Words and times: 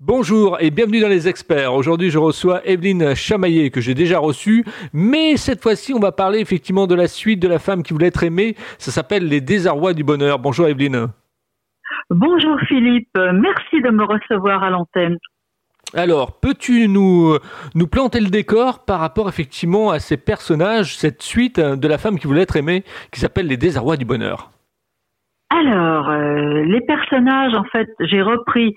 Bonjour 0.00 0.58
et 0.60 0.70
bienvenue 0.70 1.00
dans 1.00 1.08
les 1.08 1.26
experts. 1.26 1.74
Aujourd'hui, 1.74 2.10
je 2.10 2.18
reçois 2.18 2.64
Evelyne 2.64 3.16
Chamaillet 3.16 3.70
que 3.70 3.80
j'ai 3.80 3.94
déjà 3.94 4.20
reçue, 4.20 4.64
mais 4.92 5.36
cette 5.36 5.60
fois-ci, 5.60 5.92
on 5.92 5.98
va 5.98 6.12
parler 6.12 6.38
effectivement 6.38 6.86
de 6.86 6.94
la 6.94 7.08
suite 7.08 7.42
de 7.42 7.48
la 7.48 7.58
femme 7.58 7.82
qui 7.82 7.92
voulait 7.92 8.06
être 8.06 8.22
aimée. 8.22 8.54
Ça 8.78 8.92
s'appelle 8.92 9.26
Les 9.26 9.40
désarrois 9.40 9.94
du 9.94 10.04
bonheur. 10.04 10.38
Bonjour 10.38 10.68
Evelyne. 10.68 11.08
Bonjour 12.10 12.60
Philippe, 12.68 13.10
merci 13.16 13.82
de 13.82 13.90
me 13.90 14.04
recevoir 14.04 14.62
à 14.62 14.70
l'antenne. 14.70 15.18
Alors, 15.94 16.38
peux-tu 16.38 16.86
nous, 16.86 17.36
nous 17.74 17.86
planter 17.88 18.20
le 18.20 18.30
décor 18.30 18.84
par 18.84 19.00
rapport 19.00 19.28
effectivement 19.28 19.90
à 19.90 19.98
ces 19.98 20.16
personnages, 20.16 20.96
cette 20.96 21.22
suite 21.22 21.58
de 21.58 21.88
la 21.88 21.98
femme 21.98 22.20
qui 22.20 22.28
voulait 22.28 22.42
être 22.42 22.56
aimée, 22.56 22.84
qui 23.10 23.18
s'appelle 23.18 23.48
Les 23.48 23.56
désarrois 23.56 23.96
du 23.96 24.04
bonheur? 24.04 24.52
Alors, 25.50 26.08
euh, 26.08 26.62
les 26.66 26.82
personnages, 26.82 27.54
en 27.54 27.64
fait, 27.64 27.88
j'ai 28.00 28.22
repris 28.22 28.76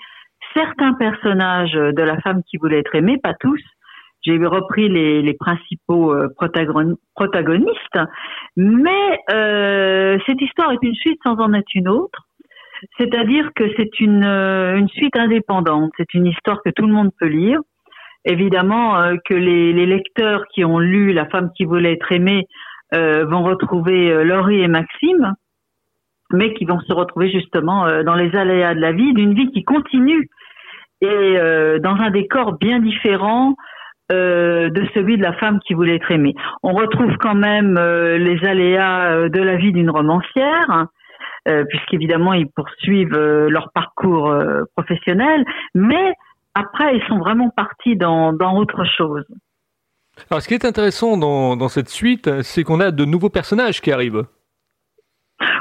certains 0.54 0.94
personnages 0.94 1.74
de 1.74 2.02
la 2.02 2.20
femme 2.22 2.42
qui 2.50 2.58
voulait 2.58 2.80
être 2.80 2.96
aimée, 2.96 3.18
pas 3.22 3.34
tous. 3.40 3.62
J'ai 4.24 4.38
repris 4.38 4.88
les, 4.88 5.34
principaux 5.34 6.14
euh, 6.14 6.28
protagonistes, 7.16 8.00
mais 8.56 9.20
euh, 9.34 10.18
cette 10.28 10.40
histoire 10.42 10.72
est 10.74 10.84
une 10.84 10.94
suite 10.94 11.20
sans 11.26 11.38
en 11.40 11.54
être 11.54 11.74
une 11.74 11.88
autre. 11.88 12.28
C'est-à-dire 12.98 13.50
que 13.56 13.64
c'est 13.78 14.00
une, 14.00 14.24
euh, 14.24 14.78
une 14.78 14.90
suite 14.90 15.18
indépendante. 15.18 15.92
C'est 15.98 16.14
une 16.14 16.28
histoire 16.28 16.62
que 16.64 16.70
tout 16.70 16.86
le 16.86 16.94
monde 16.94 17.10
peut 17.20 17.28
lire. 17.28 17.60
Évidemment 18.24 19.16
que 19.26 19.34
les, 19.34 19.74
lecteurs 19.88 20.44
qui 20.54 20.64
ont 20.64 20.78
lu 20.78 21.12
La 21.12 21.26
femme 21.26 21.50
qui 21.58 21.66
voulait 21.66 21.94
être 21.94 22.12
aimée 22.12 22.46
vont 22.94 23.42
retrouver 23.42 24.24
Laurie 24.24 24.62
et 24.62 24.68
Maxime, 24.68 25.34
mais 26.34 26.54
qui 26.54 26.66
vont 26.66 26.80
se 26.80 26.94
retrouver 26.94 27.30
justement 27.30 28.04
dans 28.04 28.16
les 28.16 28.36
aléas 28.36 28.76
de 28.76 28.80
la 28.80 28.92
vie, 28.92 29.14
d'une 29.14 29.34
vie 29.34 29.52
qui 29.52 29.64
continue 29.64 30.30
et 31.02 31.08
euh, 31.08 31.80
dans 31.80 31.96
un 31.96 32.12
décor 32.12 32.54
bien 32.54 32.80
différent 32.80 33.56
euh, 34.12 34.70
de 34.70 34.86
celui 34.94 35.18
de 35.18 35.24
la 35.24 35.34
femme 35.34 35.60
qui 35.66 35.74
voulait 35.74 35.96
être 35.96 36.12
aimée. 36.12 36.36
On 36.64 36.74
retrouve 36.74 37.16
quand 37.20 37.36
même 37.36 37.78
euh, 37.78 38.18
les 38.18 38.46
aléas 38.46 39.30
de 39.30 39.42
la 39.42 39.58
vie 39.58 39.72
d'une 39.72 39.90
romancière, 39.90 40.70
hein, 40.70 40.88
puisqu'évidemment 41.70 42.34
ils 42.34 42.50
poursuivent 42.50 43.18
leur 43.18 43.72
parcours 43.74 44.32
professionnel, 44.76 45.44
mais 45.74 46.14
après 46.54 46.98
ils 46.98 47.04
sont 47.08 47.18
vraiment 47.18 47.50
partis 47.50 47.96
dans, 47.96 48.36
autre 48.56 48.84
chose. 48.86 49.26
Alors 50.30 50.42
ce 50.44 50.48
qui 50.48 50.54
est 50.54 50.66
intéressant 50.66 51.18
dans 51.18 51.68
cette 51.68 51.90
suite, 51.90 52.44
c'est 52.44 52.64
qu'on 52.64 52.80
a 52.80 52.92
de 52.92 53.06
nouveaux 53.06 53.32
personnages 53.32 53.82
qui 53.82 53.92
arrivent. 53.92 54.26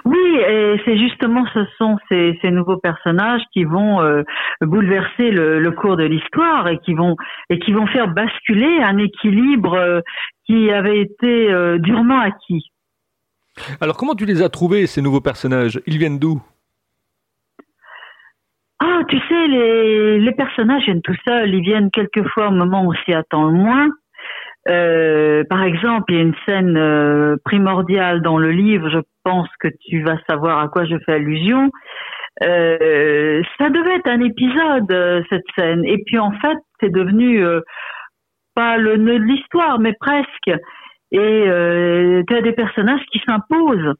Oui, 0.05 0.37
et 0.39 0.81
c'est 0.85 0.99
justement 0.99 1.45
ce 1.53 1.65
sont 1.77 1.99
ces, 2.09 2.39
ces, 2.41 2.51
nouveaux 2.51 2.79
personnages 2.79 3.43
qui 3.53 3.65
vont 3.65 4.01
euh, 4.01 4.23
bouleverser 4.63 5.31
le, 5.31 5.61
le, 5.61 5.71
cours 5.73 5.97
de 5.97 6.05
l'histoire 6.05 6.69
et 6.69 6.79
qui 6.79 6.95
vont 6.95 7.17
et 7.51 7.59
qui 7.59 7.73
vont 7.73 7.87
faire 7.87 8.09
basculer 8.09 8.81
un 8.83 8.97
équilibre 8.99 9.75
euh, 9.75 10.01
qui 10.47 10.71
avait 10.71 11.01
été 11.01 11.53
euh, 11.53 11.79
durement 11.79 12.21
acquis. 12.21 12.71
Alors 13.81 13.97
comment 13.97 14.15
tu 14.15 14.25
les 14.25 14.43
as 14.43 14.49
trouvés 14.49 14.87
ces 14.87 15.03
nouveaux 15.03 15.21
personnages? 15.21 15.81
Ils 15.87 15.99
viennent 15.99 16.19
d'où? 16.19 16.41
Ah, 18.83 19.03
tu 19.09 19.19
sais, 19.29 19.47
les, 19.49 20.19
les 20.19 20.33
personnages 20.33 20.85
viennent 20.85 21.03
tout 21.03 21.17
seuls. 21.27 21.55
Ils 21.55 21.63
viennent 21.63 21.91
quelquefois 21.91 22.49
au 22.49 22.53
moment 22.53 22.85
où 22.85 22.93
on 22.93 23.05
s'y 23.05 23.13
attend 23.13 23.45
le 23.45 23.53
moins. 23.53 23.89
Euh, 24.69 25.43
par 25.49 25.63
exemple, 25.63 26.13
il 26.13 26.17
y 26.17 26.19
a 26.19 26.23
une 26.23 26.35
scène 26.47 26.77
euh, 26.77 27.37
primordiale 27.45 28.23
dans 28.23 28.39
le 28.39 28.53
livre, 28.53 28.91
je 28.91 28.99
pense 29.31 29.49
que 29.61 29.69
tu 29.89 30.03
vas 30.03 30.19
savoir 30.29 30.59
à 30.59 30.69
quoi 30.69 30.85
je 30.85 30.97
fais 31.07 31.15
allusion. 31.15 31.71
Euh, 32.43 33.43
ça 33.59 33.71
devait 33.71 33.97
être 33.97 34.09
un 34.09 34.21
épisode, 34.21 35.25
cette 35.31 35.45
scène. 35.57 35.85
Et 35.85 36.03
puis 36.05 36.19
en 36.19 36.33
fait, 36.33 36.59
c'est 36.81 36.93
devenu 36.93 37.45
pas 38.55 38.77
le 38.77 38.97
nœud 38.97 39.19
de 39.19 39.25
l'histoire, 39.25 39.79
mais 39.79 39.93
presque. 40.01 40.51
Et 41.13 41.45
tu 42.29 42.37
as 42.37 42.43
des 42.43 42.53
personnages 42.53 43.05
qui 43.13 43.21
s'imposent. 43.27 43.95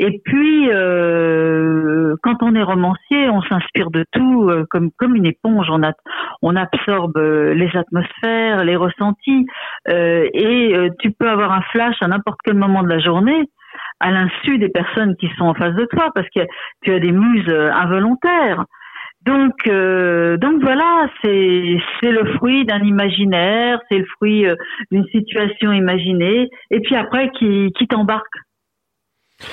Et 0.00 0.20
puis, 0.24 0.70
euh, 0.70 2.14
quand 2.22 2.42
on 2.42 2.54
est 2.54 2.62
romancier, 2.62 3.28
on 3.30 3.42
s'inspire 3.42 3.90
de 3.90 4.04
tout 4.12 4.48
euh, 4.48 4.64
comme 4.70 4.90
comme 4.96 5.16
une 5.16 5.26
éponge. 5.26 5.66
On, 5.70 5.82
a, 5.82 5.92
on 6.40 6.54
absorbe 6.54 7.16
euh, 7.16 7.52
les 7.54 7.70
atmosphères, 7.76 8.64
les 8.64 8.76
ressentis, 8.76 9.46
et 9.88 10.88
tu 11.00 11.10
peux 11.10 11.28
avoir 11.28 11.52
un 11.52 11.62
flash 11.72 11.96
à 12.00 12.08
n'importe 12.08 12.38
quel 12.44 12.54
moment 12.54 12.82
de 12.82 12.88
la 12.88 13.00
journée, 13.00 13.42
à 14.00 14.10
l'insu 14.10 14.58
des 14.58 14.68
personnes 14.68 15.16
qui 15.16 15.28
sont 15.36 15.44
en 15.44 15.54
face 15.54 15.74
de 15.74 15.84
toi, 15.86 16.10
parce 16.14 16.28
que 16.34 16.40
tu 16.82 16.92
as 16.92 16.98
des 16.98 17.12
muses 17.12 17.48
involontaires. 17.48 18.64
Donc, 19.22 19.52
donc 19.66 20.62
voilà, 20.62 21.08
c'est 21.22 21.76
c'est 22.00 22.12
le 22.12 22.24
fruit 22.36 22.64
d'un 22.64 22.82
imaginaire, 22.82 23.80
c'est 23.90 23.98
le 23.98 24.06
fruit 24.16 24.46
d'une 24.90 25.04
situation 25.06 25.72
imaginée, 25.72 26.48
et 26.70 26.80
puis 26.80 26.96
après 26.96 27.30
qui 27.30 27.72
qui 27.76 27.86
t'embarque 27.88 28.36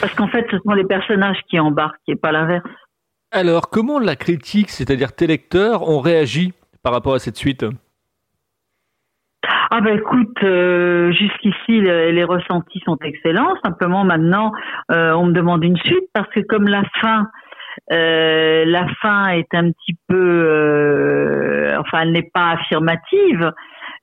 parce 0.01 0.13
qu'en 0.15 0.27
fait, 0.27 0.45
ce 0.51 0.57
sont 0.57 0.73
les 0.73 0.83
personnages 0.83 1.37
qui 1.49 1.59
embarquent 1.59 1.95
et 2.07 2.15
pas 2.15 2.31
l'inverse. 2.31 2.65
Alors, 3.31 3.69
comment 3.69 3.99
la 3.99 4.15
critique, 4.15 4.69
c'est-à-dire 4.69 5.13
tes 5.13 5.27
lecteurs, 5.27 5.87
ont 5.87 5.99
réagi 5.99 6.53
par 6.83 6.93
rapport 6.93 7.13
à 7.13 7.19
cette 7.19 7.37
suite? 7.37 7.65
Ah 9.71 9.81
ben 9.81 9.97
écoute, 9.97 10.37
euh, 10.43 11.11
jusqu'ici 11.11 11.81
les, 11.81 12.23
ressentis 12.23 12.81
sont 12.85 12.97
excellents. 13.03 13.55
Simplement 13.63 14.03
maintenant, 14.03 14.51
euh, 14.91 15.13
on 15.13 15.27
me 15.27 15.33
demande 15.33 15.63
une 15.63 15.77
suite 15.77 16.09
parce 16.13 16.29
que 16.29 16.41
comme 16.41 16.67
la 16.67 16.83
fin, 17.01 17.27
euh, 17.91 18.65
la 18.65 18.87
fin 19.01 19.27
est 19.29 19.53
un 19.53 19.71
petit 19.71 19.95
peu, 20.07 21.73
enfin, 21.79 22.01
elle 22.01 22.11
n'est 22.11 22.29
pas 22.33 22.51
affirmative. 22.51 23.51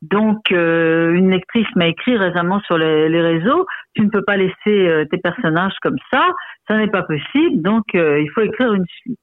Donc, 0.03 0.51
euh, 0.51 1.13
une 1.13 1.31
lectrice 1.31 1.69
m'a 1.77 1.87
écrit 1.87 2.17
récemment 2.17 2.61
sur 2.67 2.77
les, 2.77 3.21
réseaux, 3.21 3.67
tu 3.95 4.03
ne 4.03 4.11
peux 4.11 4.25
pas 4.25 4.37
laisser 4.37 4.57
euh, 4.69 5.05
tes 5.05 5.19
personnages 5.19 5.77
comme 5.81 5.97
ça, 6.13 6.27
ça 6.67 6.77
n'est 6.77 6.91
pas 6.91 7.05
possible, 7.05 7.63
donc 7.63 7.85
euh, 7.95 8.21
il 8.21 8.29
faut 8.31 8.41
écrire 8.41 8.75
une 8.75 8.87
suite. 8.87 9.19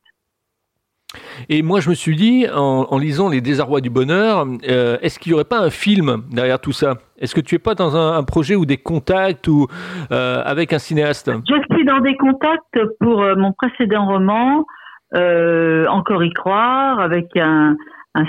Et 1.49 1.61
moi, 1.61 1.79
je 1.79 1.89
me 1.89 1.95
suis 1.95 2.15
dit, 2.15 2.45
en, 2.53 2.97
lisant 2.97 3.29
Les 3.29 3.41
désarrois 3.41 3.81
du 3.81 3.89
bonheur, 3.89 4.45
est-ce 4.63 5.19
qu'il 5.19 5.31
n'y 5.31 5.33
aurait 5.35 5.43
pas 5.43 5.59
un 5.59 5.69
film 5.69 6.23
derrière 6.31 6.59
tout 6.59 6.71
ça? 6.71 6.95
Est-ce 7.19 7.35
que 7.35 7.41
tu 7.41 7.55
es 7.55 7.59
pas 7.59 7.75
dans 7.75 7.95
un, 7.95 8.23
projet 8.23 8.55
ou 8.55 8.65
des 8.65 8.77
contacts 8.77 9.47
ou 9.47 9.67
avec 10.11 10.73
un 10.73 10.79
cinéaste? 10.79 11.31
Je 11.47 11.75
suis 11.75 11.85
dans 11.85 11.99
des 11.99 12.15
contacts 12.17 12.79
pour 12.99 13.23
mon 13.37 13.53
précédent 13.53 14.05
roman, 14.05 14.65
Encore 15.13 16.23
y 16.23 16.31
croire, 16.33 16.99
avec 16.99 17.35
un, 17.37 17.75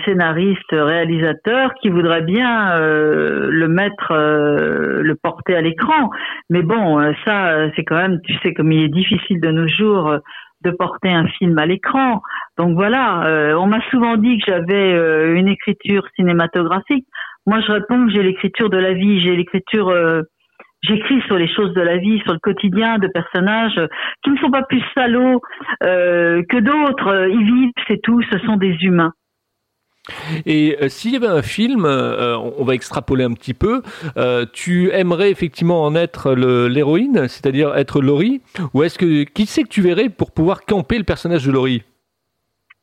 scénariste 0.04 0.72
réalisateur 0.72 1.74
qui 1.80 1.88
voudrait 1.88 2.22
bien 2.22 2.76
euh, 2.76 3.48
le 3.50 3.68
mettre 3.68 4.12
euh, 4.12 5.02
le 5.02 5.14
porter 5.16 5.56
à 5.56 5.60
l'écran. 5.60 6.10
Mais 6.48 6.62
bon 6.62 7.00
euh, 7.00 7.12
ça 7.24 7.70
c'est 7.74 7.84
quand 7.84 7.96
même 7.96 8.20
tu 8.22 8.34
sais 8.42 8.54
comme 8.54 8.72
il 8.72 8.84
est 8.84 8.88
difficile 8.88 9.40
de 9.40 9.50
nos 9.50 9.66
jours 9.66 10.16
de 10.64 10.70
porter 10.70 11.10
un 11.10 11.26
film 11.26 11.58
à 11.58 11.66
l'écran 11.66 12.22
donc 12.58 12.74
voilà 12.74 13.54
on 13.58 13.66
m'a 13.66 13.80
souvent 13.90 14.16
dit 14.16 14.38
que 14.38 14.44
j'avais 14.46 14.92
une 15.38 15.48
écriture 15.48 16.06
cinématographique 16.16 17.06
moi 17.46 17.60
je 17.60 17.72
réponds 17.72 18.06
que 18.06 18.12
j'ai 18.12 18.22
l'écriture 18.22 18.70
de 18.70 18.78
la 18.78 18.92
vie 18.92 19.20
j'ai 19.20 19.36
l'écriture 19.36 19.92
J'écris 20.82 21.20
sur 21.26 21.36
les 21.36 21.52
choses 21.52 21.74
de 21.74 21.82
la 21.82 21.98
vie, 21.98 22.20
sur 22.20 22.32
le 22.32 22.38
quotidien 22.38 22.96
de 22.96 23.06
personnages 23.06 23.78
qui 24.24 24.30
ne 24.30 24.38
sont 24.38 24.50
pas 24.50 24.62
plus 24.62 24.82
salauds 24.94 25.42
que 25.82 26.60
d'autres. 26.60 27.28
Ils 27.28 27.44
vivent, 27.44 27.72
c'est 27.86 28.00
tout. 28.02 28.22
Ce 28.32 28.38
sont 28.38 28.56
des 28.56 28.74
humains. 28.80 29.12
Et 30.46 30.76
euh, 30.80 30.88
s'il 30.88 31.12
y 31.12 31.16
avait 31.16 31.26
un 31.26 31.42
film, 31.42 31.84
euh, 31.84 32.36
on 32.36 32.64
va 32.64 32.74
extrapoler 32.74 33.24
un 33.24 33.32
petit 33.32 33.54
peu, 33.54 33.82
euh, 34.16 34.46
tu 34.52 34.90
aimerais 34.92 35.30
effectivement 35.30 35.84
en 35.84 35.94
être 35.94 36.32
l'héroïne, 36.34 37.28
c'est-à-dire 37.28 37.76
être 37.76 38.00
Laurie, 38.00 38.40
ou 38.74 38.82
est-ce 38.82 38.98
que 38.98 39.24
qui 39.24 39.46
c'est 39.46 39.62
que 39.62 39.68
tu 39.68 39.82
verrais 39.82 40.08
pour 40.08 40.32
pouvoir 40.32 40.62
camper 40.62 40.98
le 40.98 41.04
personnage 41.04 41.44
de 41.46 41.52
Laurie? 41.52 41.84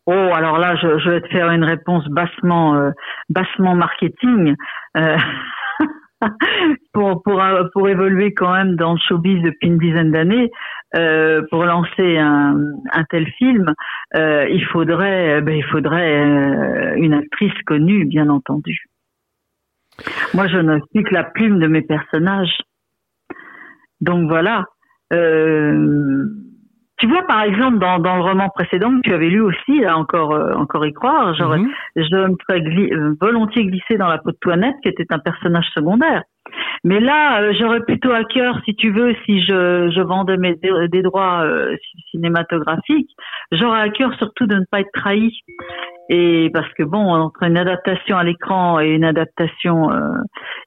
Oh, 0.05 0.29
alors 0.33 0.57
là, 0.57 0.75
je, 0.77 0.99
je, 0.99 1.09
vais 1.09 1.21
te 1.21 1.27
faire 1.27 1.51
une 1.51 1.65
réponse 1.65 2.07
bassement, 2.07 2.91
bassement 3.29 3.75
marketing. 3.75 4.55
pour, 6.93 7.21
pour, 7.23 7.43
pour 7.73 7.89
évoluer 7.89 8.33
quand 8.33 8.51
même 8.51 8.75
dans 8.75 8.93
le 8.93 8.99
showbiz 9.07 9.41
depuis 9.43 9.67
une 9.67 9.77
dizaine 9.77 10.11
d'années, 10.11 10.51
euh, 10.95 11.41
pour 11.49 11.65
lancer 11.65 12.17
un, 12.17 12.57
un 12.93 13.03
tel 13.09 13.27
film, 13.37 13.73
euh, 14.15 14.47
il 14.49 14.63
faudrait, 14.65 15.41
ben, 15.41 15.55
il 15.55 15.65
faudrait 15.65 16.21
euh, 16.21 16.95
une 16.95 17.13
actrice 17.13 17.53
connue, 17.65 18.05
bien 18.05 18.29
entendu. 18.29 18.85
Moi, 20.33 20.47
je 20.47 20.57
ne 20.57 20.79
suis 20.91 21.03
que 21.03 21.13
la 21.13 21.23
plume 21.23 21.59
de 21.59 21.67
mes 21.67 21.81
personnages. 21.81 22.57
Donc 24.01 24.29
voilà. 24.29 24.65
Euh, 25.13 26.25
tu 26.97 27.07
vois, 27.07 27.23
par 27.27 27.43
exemple, 27.43 27.77
dans, 27.79 27.99
dans 27.99 28.15
le 28.15 28.21
roman 28.21 28.49
précédent 28.49 28.89
que 28.97 29.01
tu 29.01 29.13
avais 29.13 29.29
lu 29.29 29.41
aussi, 29.41 29.79
là, 29.79 29.97
encore, 29.97 30.33
euh, 30.33 30.53
encore 30.53 30.85
y 30.85 30.93
croire, 30.93 31.35
genre, 31.35 31.55
je 31.95 32.01
me 32.01 32.35
serais 32.47 32.63
volontiers 33.21 33.65
glissé 33.65 33.97
dans 33.97 34.07
la 34.07 34.17
peau 34.17 34.31
de 34.31 34.37
Toinette, 34.41 34.75
qui 34.81 34.89
était 34.89 35.05
un 35.11 35.19
personnage 35.19 35.67
secondaire. 35.73 36.23
Mais 36.83 36.99
là, 36.99 37.41
euh, 37.41 37.53
j'aurais 37.59 37.81
plutôt 37.81 38.11
à 38.11 38.23
cœur, 38.23 38.59
si 38.65 38.75
tu 38.75 38.91
veux, 38.91 39.15
si 39.25 39.41
je, 39.41 39.91
je 39.93 40.01
vendais 40.01 40.37
mes, 40.37 40.55
des 40.55 41.01
droits 41.01 41.43
euh, 41.43 41.75
cinématographiques, 42.11 43.11
j'aurais 43.51 43.81
à 43.81 43.89
cœur 43.89 44.13
surtout 44.17 44.47
de 44.47 44.55
ne 44.55 44.65
pas 44.71 44.81
être 44.81 44.91
trahi. 44.93 45.31
Et 46.09 46.49
parce 46.53 46.71
que 46.73 46.83
bon, 46.83 47.13
entre 47.13 47.43
une 47.43 47.57
adaptation 47.57 48.17
à 48.17 48.23
l'écran 48.23 48.79
et 48.79 48.89
une 48.89 49.03
adaptation 49.03 49.91
euh, 49.91 50.13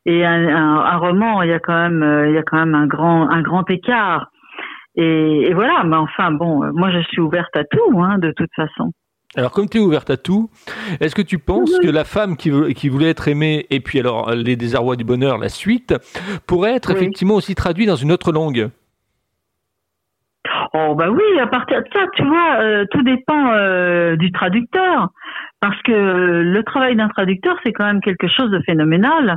et 0.05 0.25
un, 0.25 0.49
un, 0.49 0.97
roman, 0.99 1.43
il 1.43 1.49
y 1.49 1.53
a 1.53 1.59
quand 1.59 1.89
même, 1.89 2.27
il 2.29 2.35
y 2.35 2.39
a 2.39 2.43
quand 2.43 2.59
même 2.59 2.75
un 2.75 2.87
grand, 2.87 3.29
un 3.31 3.41
grand 3.41 3.69
écart. 3.71 4.31
Et, 4.97 5.49
et 5.49 5.55
voilà. 5.55 5.83
Mais 5.85 5.97
enfin, 5.97 6.31
bon, 6.33 6.73
moi, 6.73 6.91
je 6.91 7.01
suis 7.09 7.21
ouverte 7.21 7.55
à 7.57 7.65
tout, 7.65 8.01
hein, 8.01 8.19
de 8.19 8.33
toute 8.37 8.51
façon. 8.55 8.93
Alors, 9.37 9.53
comme 9.53 9.69
tu 9.69 9.79
es 9.79 9.81
ouverte 9.81 10.11
à 10.11 10.17
tout, 10.17 10.51
est-ce 11.01 11.15
que 11.15 11.23
tu 11.23 11.39
penses 11.39 11.79
que 11.79 11.89
la 11.89 12.03
femme 12.05 12.37
qui, 12.37 12.51
qui, 12.75 12.89
voulait 12.89 13.11
être 13.11 13.29
aimée, 13.29 13.65
et 13.71 13.79
puis 13.79 14.01
alors 14.01 14.33
les 14.33 14.57
désarrois 14.57 14.97
du 14.97 15.05
bonheur, 15.05 15.39
la 15.39 15.49
suite, 15.49 15.95
pourrait 16.49 16.75
être 16.75 16.91
effectivement 16.91 17.35
aussi 17.35 17.55
traduite 17.55 17.87
dans 17.87 17.95
une 17.95 18.11
autre 18.11 18.33
langue? 18.33 18.71
Oh 20.75 20.95
bah 20.97 21.11
oui, 21.11 21.41
à 21.41 21.47
partir 21.47 21.81
de 21.81 21.89
ça, 21.93 22.07
tu 22.17 22.25
vois, 22.25 22.61
euh, 22.61 22.85
tout 22.91 23.03
dépend 23.03 23.53
euh, 23.53 24.17
du 24.17 24.33
traducteur, 24.33 25.09
parce 25.61 25.81
que 25.83 25.93
le 25.93 26.63
travail 26.65 26.97
d'un 26.97 27.09
traducteur, 27.09 27.57
c'est 27.63 27.73
quand 27.73 27.85
même 27.85 28.01
quelque 28.01 28.29
chose 28.29 28.51
de 28.51 28.61
phénoménal. 28.67 29.37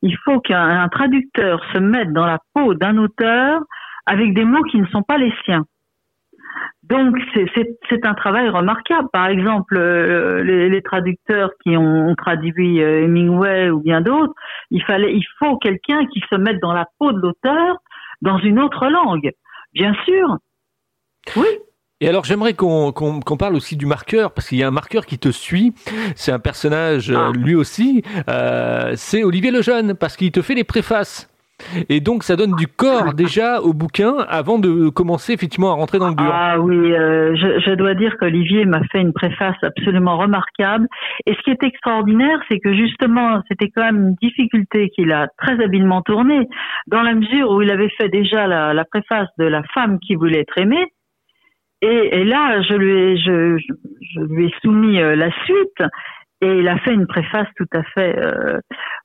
Il 0.00 0.16
faut 0.24 0.40
qu'un 0.40 0.88
traducteur 0.88 1.62
se 1.72 1.78
mette 1.78 2.12
dans 2.12 2.26
la 2.26 2.38
peau 2.54 2.74
d'un 2.74 2.96
auteur 2.96 3.62
avec 4.06 4.34
des 4.34 4.44
mots 4.44 4.62
qui 4.64 4.78
ne 4.78 4.86
sont 4.86 5.02
pas 5.02 5.18
les 5.18 5.32
siens. 5.44 5.64
Donc 6.88 7.16
c'est 7.88 8.04
un 8.04 8.14
travail 8.14 8.48
remarquable. 8.48 9.08
Par 9.12 9.28
exemple, 9.28 9.76
euh, 9.76 10.42
les, 10.42 10.82
traducteurs 10.82 11.50
qui 11.62 11.76
ont, 11.76 12.14
traduit 12.14 12.82
euh, 12.82 13.04
Hemingway 13.04 13.70
ou 13.70 13.80
bien 13.80 14.02
d'autres, 14.02 14.34
il 14.70 14.82
fallait, 14.82 15.14
il 15.14 15.24
faut 15.38 15.56
quelqu'un 15.56 16.04
qui 16.12 16.20
se 16.28 16.36
mette 16.36 16.60
dans 16.60 16.74
la 16.74 16.86
peau 16.98 17.12
de 17.12 17.20
l'auteur 17.20 17.78
dans 18.20 18.38
une 18.38 18.60
autre 18.60 18.86
langue. 18.88 19.30
Bien 19.72 19.94
sûr. 20.04 20.36
Oui. 21.36 21.46
Et 22.00 22.08
alors 22.08 22.24
j'aimerais 22.24 22.52
qu'on 22.52 22.92
parle 22.92 23.54
aussi 23.54 23.76
du 23.76 23.86
marqueur, 23.86 24.32
parce 24.32 24.48
qu'il 24.48 24.58
y 24.58 24.62
a 24.62 24.68
un 24.68 24.72
marqueur 24.72 25.06
qui 25.06 25.18
te 25.18 25.30
suit, 25.30 25.72
c'est 26.16 26.32
un 26.32 26.38
personnage 26.38 27.10
euh, 27.10 27.16
ah. 27.16 27.32
lui 27.34 27.54
aussi, 27.54 28.02
c'est 28.96 29.24
Olivier 29.24 29.52
Lejeune, 29.52 29.94
parce 29.94 30.16
qu'il 30.16 30.32
te 30.32 30.42
fait 30.42 30.54
les 30.54 30.64
préfaces. 30.64 31.33
Et 31.88 32.00
donc 32.00 32.24
ça 32.24 32.36
donne 32.36 32.54
du 32.56 32.66
corps 32.66 33.14
déjà 33.14 33.60
au 33.60 33.72
bouquin 33.72 34.16
avant 34.28 34.58
de 34.58 34.88
commencer 34.88 35.32
effectivement 35.32 35.70
à 35.70 35.74
rentrer 35.74 35.98
dans 35.98 36.08
le 36.08 36.14
dur. 36.14 36.30
Ah 36.32 36.58
oui, 36.58 36.92
euh, 36.92 37.34
je, 37.36 37.74
dois 37.74 37.94
dire 37.94 38.16
qu'Olivier 38.18 38.64
m'a 38.64 38.82
fait 38.90 39.00
une 39.00 39.12
préface 39.12 39.56
absolument 39.62 40.18
remarquable. 40.18 40.88
Et 41.26 41.34
ce 41.34 41.42
qui 41.42 41.50
est 41.50 41.62
extraordinaire, 41.62 42.38
c'est 42.48 42.58
que 42.58 42.74
justement, 42.74 43.40
c'était 43.48 43.70
quand 43.70 43.84
même 43.84 44.08
une 44.08 44.14
difficulté 44.20 44.90
qu'il 44.90 45.12
a 45.12 45.28
très 45.38 45.62
habilement 45.62 46.02
tournée, 46.02 46.48
dans 46.88 47.02
la 47.02 47.14
mesure 47.14 47.50
où 47.50 47.62
il 47.62 47.70
avait 47.70 47.90
fait 47.90 48.08
déjà 48.08 48.46
la, 48.46 48.74
la 48.74 48.84
préface 48.84 49.28
de 49.38 49.44
la 49.44 49.62
femme 49.74 49.98
qui 50.00 50.16
voulait 50.16 50.40
être 50.40 50.58
aimée. 50.58 50.86
Et, 51.82 52.24
là, 52.24 52.62
je 52.62 52.74
lui 52.74 52.92
ai, 52.92 53.16
je, 53.18 53.58
je 54.14 54.20
lui 54.20 54.46
ai 54.46 54.54
soumis 54.62 55.00
euh, 55.00 55.16
la 55.16 55.30
suite. 55.44 55.90
Et 56.40 56.58
il 56.58 56.68
a 56.68 56.78
fait 56.78 56.92
une 56.92 57.06
préface 57.06 57.48
tout 57.56 57.68
à 57.72 57.82
fait 57.82 58.18
euh, 58.18 58.58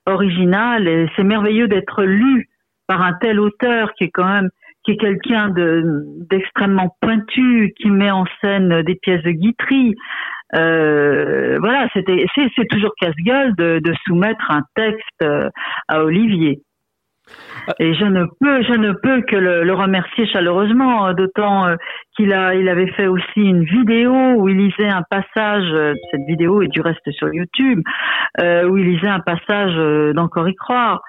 originale 0.10 0.88
et 0.88 1.10
c'est 1.16 1.24
merveilleux 1.24 1.68
d'être 1.68 2.04
lu 2.04 2.50
par 2.88 3.02
un 3.02 3.14
tel 3.14 3.40
auteur 3.40 3.94
qui 3.94 4.06
est 4.06 4.12
quand 4.12 4.28
même 4.28 4.50
qui 4.84 4.92
est 4.92 4.98
quelqu'un 4.98 5.50
de 5.50 5.84
d'extrêmement 6.30 6.96
pointu, 7.02 7.74
qui 7.80 7.90
met 7.90 8.12
en 8.12 8.26
scène 8.42 8.82
des 8.84 8.96
pièces 8.96 9.24
de 9.24 9.32
Guitry. 9.32 9.96
Euh, 10.56 11.58
voilà, 11.60 11.88
c'était 11.94 12.26
c'est 12.34 12.68
toujours 12.70 12.94
casse-gueule 13.00 13.56
de, 13.56 13.80
de, 13.84 13.94
soumettre 14.06 14.50
un 14.50 14.64
texte 14.76 15.22
euh, 15.22 15.50
à 15.88 16.04
Olivier. 16.04 16.62
Et 17.80 17.94
je 17.94 18.06
ne 18.06 18.26
peux, 18.40 18.64
je 18.64 18.74
ne 18.74 18.94
peux 18.94 19.22
que 19.22 19.36
le, 19.36 19.74
remercier 19.74 20.26
chaleureusement, 20.28 21.08
euh, 21.08 21.14
d'autant 21.14 21.68
euh, 21.68 21.76
qu'il 22.16 22.34
a, 22.34 22.56
il 22.56 22.68
avait 22.68 22.92
fait 22.94 23.08
aussi 23.08 23.42
une 23.42 23.64
vidéo 23.64 24.14
où 24.38 24.50
il 24.50 24.58
lisait 24.58 24.90
un 24.90 25.04
passage. 25.10 25.72
Euh, 25.72 25.94
cette 26.12 26.26
vidéo 26.28 26.62
est 26.62 26.68
du 26.68 26.82
reste 26.82 27.12
sur 27.12 27.32
YouTube, 27.34 27.82
où 28.40 28.78
il 28.78 28.86
lisait 28.86 29.08
un 29.08 29.20
passage 29.20 29.76
d'Encore 30.14 30.50
y 30.50 30.56
croire. 30.56 31.02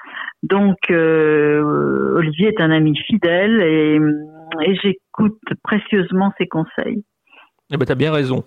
Donc, 0.43 0.77
Olivier 0.91 2.49
est 2.49 2.61
un 2.61 2.71
ami 2.71 2.97
fidèle 3.07 3.61
et, 3.63 3.99
et 4.63 4.75
j'écoute 4.77 5.39
précieusement 5.63 6.33
ses 6.39 6.47
conseils. 6.47 7.05
Eh 7.73 7.77
ben, 7.77 7.85
t'as 7.85 7.95
bien 7.95 8.13
raison. 8.13 8.43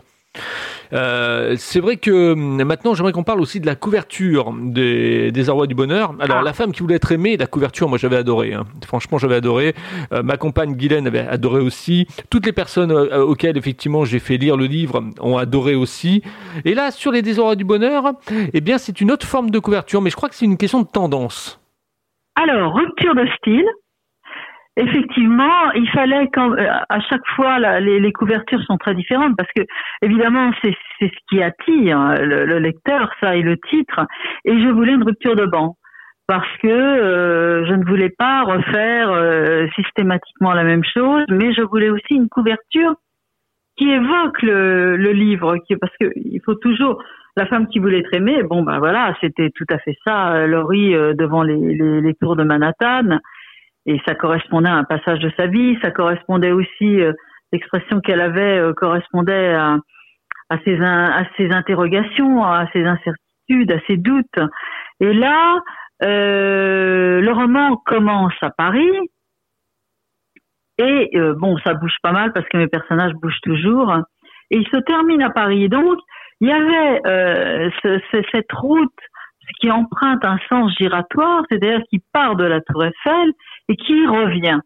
Euh, 0.93 1.55
c'est 1.57 1.79
vrai 1.79 1.97
que 1.97 2.33
hum, 2.33 2.63
maintenant, 2.63 2.93
j'aimerais 2.93 3.11
qu'on 3.11 3.23
parle 3.23 3.41
aussi 3.41 3.59
de 3.59 3.65
la 3.65 3.75
couverture 3.75 4.53
des, 4.53 5.31
des 5.31 5.49
Arrois 5.49 5.67
du 5.67 5.75
Bonheur. 5.75 6.13
Alors, 6.19 6.37
ah. 6.41 6.43
la 6.43 6.53
femme 6.53 6.71
qui 6.71 6.81
voulait 6.81 6.95
être 6.95 7.11
aimée, 7.11 7.37
la 7.37 7.47
couverture, 7.47 7.89
moi, 7.89 7.97
j'avais 7.97 8.17
adoré. 8.17 8.53
Hein. 8.53 8.65
Franchement, 8.85 9.17
j'avais 9.17 9.35
adoré. 9.35 9.73
Euh, 10.11 10.23
ma 10.23 10.37
compagne 10.37 10.75
Guylaine 10.75 11.07
avait 11.07 11.19
adoré 11.27 11.61
aussi. 11.61 12.07
Toutes 12.29 12.45
les 12.45 12.53
personnes 12.53 12.91
euh, 12.91 13.23
auxquelles, 13.23 13.57
effectivement, 13.57 14.05
j'ai 14.05 14.19
fait 14.19 14.37
lire 14.37 14.57
le 14.57 14.65
livre 14.65 15.03
ont 15.19 15.37
adoré 15.37 15.75
aussi. 15.75 16.21
Et 16.65 16.73
là, 16.73 16.91
sur 16.91 17.11
les 17.11 17.21
Des 17.21 17.33
du 17.57 17.63
Bonheur, 17.63 18.13
eh 18.53 18.61
bien, 18.61 18.77
c'est 18.77 19.01
une 19.01 19.11
autre 19.11 19.25
forme 19.25 19.49
de 19.49 19.59
couverture, 19.59 20.01
mais 20.01 20.09
je 20.09 20.15
crois 20.15 20.29
que 20.29 20.35
c'est 20.35 20.45
une 20.45 20.57
question 20.57 20.81
de 20.81 20.87
tendance. 20.87 21.59
Alors, 22.35 22.75
rupture 22.75 23.15
de 23.15 23.25
style, 23.37 23.65
Effectivement, 24.75 25.71
il 25.75 25.87
fallait 25.89 26.29
quand 26.33 26.51
euh, 26.51 26.65
à 26.89 26.99
chaque 27.01 27.25
fois 27.35 27.59
les, 27.79 27.99
les, 27.99 28.11
couvertures 28.11 28.61
sont 28.63 28.77
très 28.77 28.95
différentes 28.95 29.37
parce 29.37 29.49
que 29.55 29.61
évidemment 30.01 30.51
c'est 30.63 30.75
ce 30.99 31.05
qui 31.29 31.43
attire 31.43 31.97
hein, 31.99 32.15
le, 32.15 32.57
lecteur, 32.57 33.11
ça 33.21 33.35
et 33.35 33.43
le 33.43 33.57
titre. 33.69 34.07
Et 34.45 34.59
je 34.59 34.67
voulais 34.69 34.93
une 34.93 35.03
rupture 35.03 35.35
de 35.35 35.45
banc 35.45 35.77
parce 36.25 36.49
que 36.57 36.67
euh, 36.67 37.67
je 37.67 37.73
ne 37.73 37.85
voulais 37.85 38.09
pas 38.09 38.41
refaire 38.43 39.11
euh, 39.11 39.67
systématiquement 39.75 40.53
la 40.53 40.63
même 40.63 40.83
chose, 40.83 41.25
mais 41.29 41.53
je 41.53 41.61
voulais 41.61 41.91
aussi 41.91 42.15
une 42.15 42.29
couverture 42.29 42.95
qui 43.77 43.91
évoque 43.91 44.41
le, 44.41 44.97
le 44.97 45.11
livre, 45.11 45.57
qui, 45.67 45.75
parce 45.75 45.93
que 45.99 46.07
il 46.15 46.41
faut 46.43 46.55
toujours 46.55 47.03
la 47.37 47.45
femme 47.45 47.67
qui 47.67 47.77
voulait 47.77 47.99
être 47.99 48.13
aimée. 48.13 48.41
Bon 48.41 48.63
ben 48.63 48.79
voilà, 48.79 49.15
c'était 49.21 49.51
tout 49.51 49.65
à 49.69 49.77
fait 49.77 49.97
ça, 50.03 50.47
Laurie 50.47 50.93
devant 50.93 51.43
les, 51.43 51.75
les, 51.75 52.01
les 52.01 52.13
tours 52.15 52.35
de 52.35 52.43
Manhattan 52.43 53.19
et 53.85 53.99
ça 54.07 54.15
correspondait 54.15 54.69
à 54.69 54.75
un 54.75 54.83
passage 54.83 55.19
de 55.19 55.31
sa 55.37 55.47
vie, 55.47 55.77
ça 55.81 55.91
correspondait 55.91 56.51
aussi, 56.51 57.01
euh, 57.01 57.13
l'expression 57.53 58.01
qu'elle 58.01 58.21
avait 58.21 58.59
euh, 58.59 58.73
correspondait 58.73 59.53
à, 59.53 59.77
à, 60.49 60.57
ses, 60.65 60.81
à 60.81 61.23
ses 61.37 61.51
interrogations, 61.51 62.43
à 62.43 62.67
ses 62.73 62.83
incertitudes, 62.83 63.71
à 63.71 63.79
ses 63.87 63.97
doutes. 63.97 64.39
Et 64.99 65.13
là, 65.13 65.59
euh, 66.03 67.21
le 67.21 67.31
roman 67.31 67.77
commence 67.85 68.33
à 68.41 68.49
Paris, 68.49 68.91
et 70.79 71.11
euh, 71.15 71.35
bon, 71.37 71.57
ça 71.59 71.75
bouge 71.75 71.95
pas 72.01 72.11
mal 72.11 72.33
parce 72.33 72.47
que 72.49 72.57
mes 72.57 72.67
personnages 72.67 73.13
bougent 73.13 73.41
toujours, 73.43 73.93
et 74.49 74.57
il 74.57 74.67
se 74.67 74.77
termine 74.77 75.21
à 75.21 75.29
Paris. 75.29 75.69
Donc, 75.69 75.99
il 76.41 76.49
y 76.49 76.51
avait 76.51 76.99
ce, 77.81 78.21
cette 78.31 78.51
route 78.51 78.91
qui 79.59 79.71
emprunte 79.71 80.25
un 80.25 80.37
sens 80.49 80.73
giratoire, 80.75 81.43
c'est-à-dire 81.47 81.81
qui 81.89 82.01
part 82.11 82.35
de 82.35 82.43
la 82.43 82.59
Tour 82.61 82.83
Eiffel 82.83 83.33
et 83.69 83.75
qui 83.75 84.05
revient. 84.07 84.59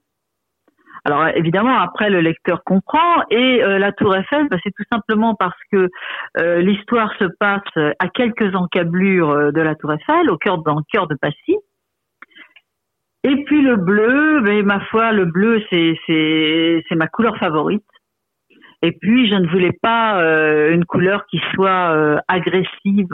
Alors 1.08 1.26
évidemment, 1.36 1.78
après 1.80 2.10
le 2.10 2.20
lecteur 2.20 2.64
comprend 2.66 3.24
et 3.30 3.64
euh, 3.64 3.80
la 3.80 3.94
Tour 3.94 4.14
Eiffel, 4.14 4.50
bah, 4.50 4.58
c'est 4.62 4.74
tout 4.76 4.84
simplement 4.92 5.36
parce 5.36 5.58
que 5.72 5.88
euh, 6.38 6.60
l'histoire 6.60 7.14
se 7.18 7.24
passe 7.40 7.94
à 8.00 8.10
quelques 8.10 8.54
encablures 8.56 9.30
euh, 9.30 9.52
de 9.52 9.62
la 9.62 9.76
Tour 9.76 9.94
Eiffel, 9.94 10.30
au 10.30 10.38
cœur 10.38 10.58
dans 10.58 10.76
le 10.76 10.84
cœur 10.92 11.08
de 11.08 11.16
Passy. 11.16 11.56
Et 13.24 13.44
puis 13.46 13.62
le 13.62 13.78
bleu, 13.78 14.42
mais 14.42 14.64
ma 14.64 14.82
foi, 14.82 15.14
le 15.14 15.24
bleu 15.24 15.64
c'est 15.70 16.96
ma 16.96 17.08
couleur 17.08 17.38
favorite. 17.38 17.86
Et 18.82 18.92
puis 18.92 19.30
je 19.30 19.36
ne 19.36 19.48
voulais 19.48 19.78
pas 19.82 20.22
une 20.70 20.86
couleur 20.86 21.26
qui 21.28 21.42
soit 21.54 22.22
agressive 22.28 23.08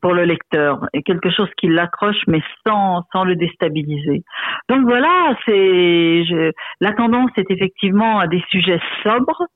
pour 0.00 0.14
le 0.14 0.24
lecteur 0.24 0.86
et 0.92 1.02
quelque 1.02 1.30
chose 1.30 1.48
qui 1.56 1.68
l'accroche 1.68 2.22
mais 2.26 2.42
sans 2.66 3.02
sans 3.12 3.24
le 3.24 3.36
déstabiliser. 3.36 4.22
Donc 4.68 4.82
voilà, 4.86 5.36
c'est 5.46 6.24
la 6.80 6.92
tendance 6.92 7.30
est 7.36 7.50
effectivement 7.50 8.18
à 8.18 8.26
des 8.26 8.42
sujets 8.50 8.80
sobres 9.02 9.46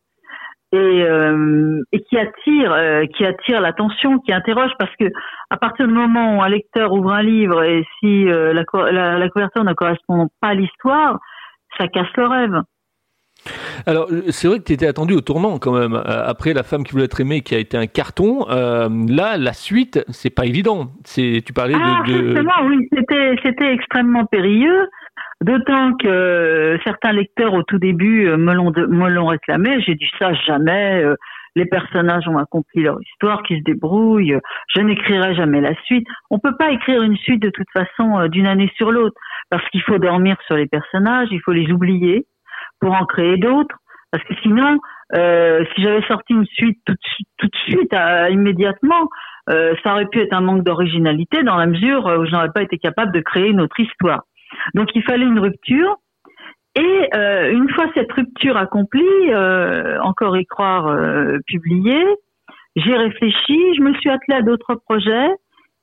et, 0.72 0.76
euh, 0.76 1.82
et 1.92 2.02
qui 2.02 2.18
attire 2.18 2.72
euh, 2.72 3.04
qui 3.16 3.24
attire 3.24 3.60
l'attention, 3.60 4.18
qui 4.18 4.32
interroge 4.32 4.72
parce 4.78 4.94
que 5.00 5.06
à 5.50 5.56
partir 5.56 5.86
du 5.86 5.94
moment 5.94 6.38
où 6.38 6.42
un 6.42 6.48
lecteur 6.48 6.92
ouvre 6.92 7.12
un 7.12 7.22
livre 7.22 7.62
et 7.62 7.84
si 7.98 8.28
euh, 8.28 8.52
la, 8.52 8.64
la, 8.92 9.18
la 9.18 9.28
couverture 9.30 9.64
ne 9.64 9.72
correspond 9.72 10.28
pas 10.40 10.48
à 10.48 10.54
l'histoire, 10.54 11.18
ça 11.78 11.88
casse 11.88 12.12
le 12.16 12.26
rêve. 12.26 12.62
Alors, 13.86 14.08
c'est 14.30 14.48
vrai 14.48 14.58
que 14.58 14.64
tu 14.64 14.72
étais 14.72 14.86
attendu 14.86 15.14
au 15.14 15.20
tournant 15.20 15.58
quand 15.58 15.72
même. 15.72 15.94
Euh, 15.94 16.26
après 16.26 16.52
La 16.52 16.62
femme 16.62 16.84
qui 16.84 16.92
voulait 16.92 17.04
être 17.04 17.20
aimée, 17.20 17.40
qui 17.42 17.54
a 17.54 17.58
été 17.58 17.76
un 17.76 17.86
carton, 17.86 18.48
euh, 18.50 18.88
là, 19.08 19.36
la 19.36 19.52
suite, 19.52 20.04
c'est 20.08 20.34
pas 20.34 20.46
évident. 20.46 20.90
C'est, 21.04 21.42
tu 21.44 21.52
parlais 21.52 21.74
ah, 21.76 22.02
de, 22.06 22.12
Justement, 22.12 22.66
oui, 22.66 22.86
c'était, 22.92 23.36
c'était 23.42 23.72
extrêmement 23.72 24.26
périlleux. 24.26 24.88
D'autant 25.40 25.92
que 25.94 26.78
certains 26.84 27.12
lecteurs 27.12 27.54
au 27.54 27.62
tout 27.62 27.78
début 27.78 28.26
me 28.36 28.52
l'ont, 28.54 28.72
me 28.72 29.08
l'ont 29.08 29.26
réclamé. 29.26 29.80
J'ai 29.82 29.94
dit 29.94 30.10
ça 30.18 30.32
jamais. 30.34 31.02
Euh, 31.02 31.14
les 31.58 31.66
personnages 31.66 32.26
ont 32.28 32.38
accompli 32.38 32.82
leur 32.82 32.98
histoire, 33.02 33.42
qu'ils 33.42 33.58
se 33.58 33.64
débrouillent. 33.64 34.38
Je 34.74 34.80
n'écrirai 34.80 35.34
jamais 35.34 35.60
la 35.60 35.74
suite. 35.84 36.06
On 36.30 36.38
peut 36.38 36.56
pas 36.58 36.70
écrire 36.70 37.02
une 37.02 37.16
suite 37.16 37.42
de 37.42 37.50
toute 37.50 37.66
façon 37.72 38.18
euh, 38.18 38.28
d'une 38.28 38.46
année 38.46 38.70
sur 38.76 38.90
l'autre 38.92 39.16
parce 39.50 39.66
qu'il 39.70 39.82
faut 39.82 39.98
dormir 39.98 40.36
sur 40.46 40.56
les 40.56 40.66
personnages, 40.66 41.28
il 41.30 41.40
faut 41.40 41.52
les 41.52 41.70
oublier 41.72 42.26
pour 42.80 42.92
en 42.92 43.04
créer 43.06 43.36
d'autres. 43.36 43.76
Parce 44.10 44.24
que 44.24 44.34
sinon, 44.42 44.78
euh, 45.14 45.64
si 45.74 45.82
j'avais 45.82 46.06
sorti 46.06 46.32
une 46.32 46.46
suite 46.46 46.78
tout, 46.86 46.94
tout 47.38 47.46
de 47.46 47.56
suite, 47.66 47.92
immédiatement, 48.30 49.08
euh, 49.50 49.74
ça 49.82 49.92
aurait 49.92 50.06
pu 50.06 50.20
être 50.20 50.32
un 50.32 50.40
manque 50.40 50.64
d'originalité 50.64 51.42
dans 51.42 51.56
la 51.56 51.66
mesure 51.66 52.04
où 52.04 52.26
je 52.26 52.30
n'aurais 52.30 52.52
pas 52.54 52.62
été 52.62 52.78
capable 52.78 53.12
de 53.12 53.20
créer 53.20 53.48
une 53.48 53.60
autre 53.60 53.78
histoire. 53.80 54.22
Donc 54.74 54.88
il 54.94 55.02
fallait 55.02 55.26
une 55.26 55.38
rupture. 55.38 55.96
Et 56.74 57.08
euh, 57.14 57.50
une 57.52 57.68
fois 57.70 57.86
cette 57.94 58.12
rupture 58.12 58.56
accomplie, 58.56 59.32
euh, 59.32 59.98
encore 60.02 60.36
y 60.36 60.46
croire 60.46 60.86
euh, 60.86 61.38
publié, 61.46 62.04
j'ai 62.76 62.94
réfléchi, 62.94 63.74
je 63.76 63.82
me 63.82 63.94
suis 63.94 64.10
attelée 64.10 64.38
à 64.38 64.42
d'autres 64.42 64.74
projets, 64.74 65.30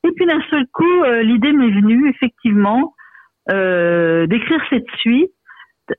et 0.07 0.11
puis 0.15 0.25
d'un 0.25 0.41
seul 0.49 0.65
coup, 0.71 1.03
euh, 1.03 1.23
l'idée 1.23 1.51
m'est 1.51 1.71
venue 1.71 2.09
effectivement 2.09 2.93
d'écrire 3.47 4.59
cette 4.71 4.89
suite. 4.97 5.31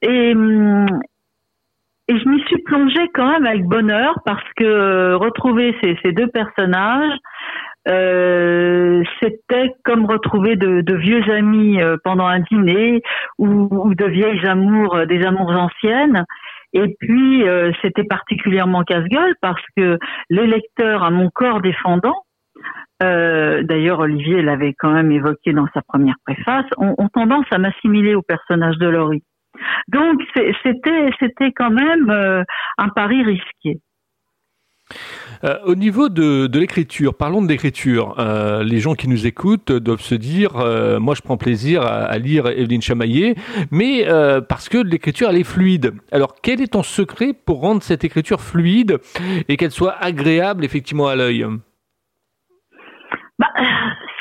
Et, 0.02 0.32
hum, 0.34 0.86
et 2.08 2.18
je 2.18 2.28
m'y 2.28 2.40
suis 2.42 2.62
plongée 2.62 3.08
quand 3.14 3.30
même 3.30 3.46
avec 3.46 3.64
bonheur 3.64 4.20
parce 4.24 4.44
que 4.56 5.14
retrouver 5.14 5.76
ces, 5.82 6.12
deux 6.12 6.28
personnages, 6.28 7.18
euh, 7.88 9.02
c'était 9.20 9.72
comme 9.84 10.06
retrouver 10.06 10.56
de, 10.56 10.94
vieux 10.94 11.22
amis 11.30 11.80
euh, 11.80 11.96
pendant 12.04 12.26
un 12.26 12.40
dîner 12.40 13.02
ou, 13.38 13.94
de 13.94 14.04
vieilles 14.06 14.46
amours, 14.46 14.94
euh, 14.94 15.06
des 15.06 15.24
amours 15.24 15.50
anciennes. 15.50 16.24
Et 16.72 16.94
puis, 17.00 17.42
c'était 17.80 18.04
particulièrement 18.04 18.82
casse-gueule 18.82 19.34
parce 19.40 19.62
que 19.78 19.98
les 20.28 20.46
lecteurs 20.46 21.04
à 21.04 21.10
mon 21.10 21.30
corps 21.30 21.62
défendant, 21.62 22.26
euh, 23.02 23.62
d'ailleurs 23.62 24.00
Olivier 24.00 24.40
l'avait 24.42 24.74
quand 24.78 24.90
même 24.90 25.12
évoqué 25.12 25.52
dans 25.52 25.66
sa 25.74 25.82
première 25.82 26.16
préface, 26.24 26.66
ont, 26.78 26.94
ont 26.98 27.08
tendance 27.08 27.46
à 27.50 27.58
m'assimiler 27.58 28.14
au 28.14 28.22
personnage 28.22 28.76
de 28.78 28.88
Laurie. 28.88 29.22
Donc, 29.88 30.20
c'était, 30.34 31.10
c'était 31.20 31.52
quand 31.52 31.70
même 31.70 32.10
un 32.78 32.88
pari 32.90 33.22
risqué. 33.22 33.80
Euh, 35.44 35.58
au 35.64 35.74
niveau 35.74 36.08
de, 36.08 36.46
de 36.46 36.58
l'écriture, 36.58 37.16
parlons 37.16 37.42
de 37.42 37.48
l'écriture. 37.48 38.14
Euh, 38.18 38.62
les 38.62 38.78
gens 38.78 38.94
qui 38.94 39.08
nous 39.08 39.26
écoutent 39.26 39.72
doivent 39.72 40.00
se 40.00 40.14
dire, 40.14 40.56
euh, 40.56 41.00
moi 41.00 41.14
je 41.14 41.22
prends 41.22 41.36
plaisir 41.36 41.82
à, 41.82 42.04
à 42.04 42.18
lire 42.18 42.46
Evelyne 42.46 42.82
Chamaillé, 42.82 43.34
mais 43.70 44.08
euh, 44.08 44.40
parce 44.40 44.68
que 44.68 44.78
l'écriture 44.78 45.28
elle 45.30 45.38
est 45.38 45.44
fluide. 45.44 45.94
Alors 46.12 46.36
quel 46.40 46.60
est 46.60 46.72
ton 46.72 46.84
secret 46.84 47.32
pour 47.32 47.60
rendre 47.60 47.82
cette 47.82 48.04
écriture 48.04 48.40
fluide 48.40 48.98
et 49.48 49.56
qu'elle 49.56 49.72
soit 49.72 49.96
agréable 50.00 50.64
effectivement 50.64 51.08
à 51.08 51.16
l'œil? 51.16 51.44
Bah, 53.38 53.48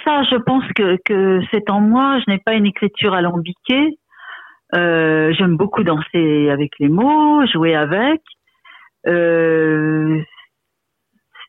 Ça, 0.04 0.24
je 0.24 0.36
pense 0.36 0.64
que, 0.76 0.98
que 1.06 1.42
c'est 1.52 1.70
en 1.70 1.80
moi. 1.80 2.20
Je 2.26 2.32
n'ai 2.32 2.40
pas 2.40 2.54
une 2.54 2.66
écriture 2.66 3.14
alambiquée. 3.14 3.98
Euh, 4.76 5.34
J'aime 5.34 5.58
beaucoup 5.58 5.84
danser 5.84 6.50
avec 6.50 6.72
les 6.80 6.90
mots, 6.90 7.46
jouer 7.48 7.76
avec. 7.76 8.22
Euh, 9.08 10.22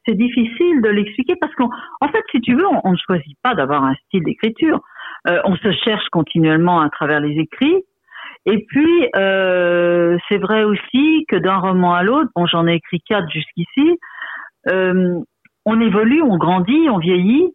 c'est 0.06 0.14
difficile 0.14 0.82
de 0.82 0.88
l'expliquer 0.88 1.34
parce 1.40 1.54
qu'en 1.54 1.70
en 2.00 2.08
fait, 2.08 2.22
si 2.30 2.40
tu 2.40 2.54
veux, 2.54 2.66
on, 2.84 2.92
ne 2.92 2.96
choisit 2.96 3.36
pas 3.42 3.54
d'avoir 3.54 3.84
un 3.84 3.94
style 4.06 4.24
d'écriture. 4.24 4.80
Euh, 5.28 5.40
on 5.44 5.56
se 5.56 5.72
cherche 5.84 6.08
continuellement 6.10 6.80
à 6.80 6.88
travers 6.90 7.20
les 7.20 7.38
écrits. 7.40 7.82
Et 8.44 8.64
puis, 8.68 9.08
euh, 9.16 10.16
c'est 10.28 10.38
vrai 10.38 10.62
aussi 10.62 11.24
que 11.28 11.36
d'un 11.36 11.56
roman 11.56 11.94
à 11.94 12.04
l'autre, 12.04 12.30
bon, 12.36 12.46
j'en 12.46 12.68
ai 12.68 12.74
écrit 12.74 13.00
quatre 13.00 13.28
jusqu'ici, 13.28 13.98
euh, 14.70 15.18
on 15.64 15.80
évolue, 15.80 16.22
on 16.22 16.36
grandit, 16.36 16.88
on 16.88 16.98
vieillit, 16.98 17.52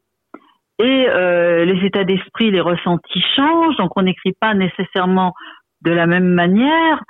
et 0.80 1.08
euh, 1.08 1.64
les 1.64 1.86
états 1.86 2.04
d'esprit, 2.04 2.52
les 2.52 2.60
ressentis 2.60 3.24
changent, 3.36 3.78
donc 3.78 3.92
on 3.96 4.02
n'écrit 4.02 4.34
pas 4.34 4.54
nécessairement 4.54 5.34
de 5.82 5.92
la 5.92 6.06
même 6.06 6.30
manière, 6.30 7.04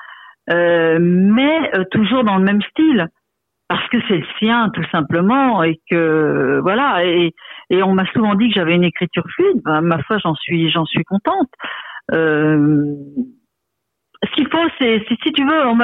euh, 0.49 0.97
mais 0.99 1.75
euh, 1.75 1.83
toujours 1.91 2.23
dans 2.23 2.37
le 2.37 2.43
même 2.43 2.61
style. 2.61 3.07
Parce 3.67 3.87
que 3.87 3.97
c'est 4.07 4.17
le 4.17 4.25
sien 4.37 4.69
tout 4.73 4.83
simplement 4.91 5.63
et 5.63 5.79
que 5.89 6.59
voilà 6.61 7.05
et, 7.05 7.33
on 7.71 7.93
m'a 7.93 8.05
souvent 8.11 8.35
dit 8.35 8.49
que 8.49 8.55
j'avais 8.55 8.75
une 8.75 8.83
écriture 8.83 9.23
fluide. 9.33 9.61
Ben, 9.63 9.79
ma 9.79 10.03
foi 10.03 10.17
j'en 10.17 10.35
suis 10.35 10.69
j'en 10.71 10.85
suis 10.85 11.05
contente. 11.05 11.49
Euh, 12.11 12.95
ce 14.25 14.31
qu'il 14.35 14.49
faut 14.49 14.67
c'est 14.77 15.05
si 15.07 15.31
tu 15.31 15.45
veux 15.45 15.67
on 15.67 15.77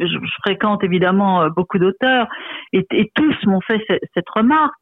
je, 0.00 0.18
fréquente 0.44 0.82
évidemment 0.82 1.48
beaucoup 1.50 1.78
d'auteurs 1.78 2.26
et, 2.72 2.84
tous 3.14 3.36
m'ont 3.46 3.60
fait 3.60 3.80
cette, 3.86 4.28
remarque. 4.34 4.74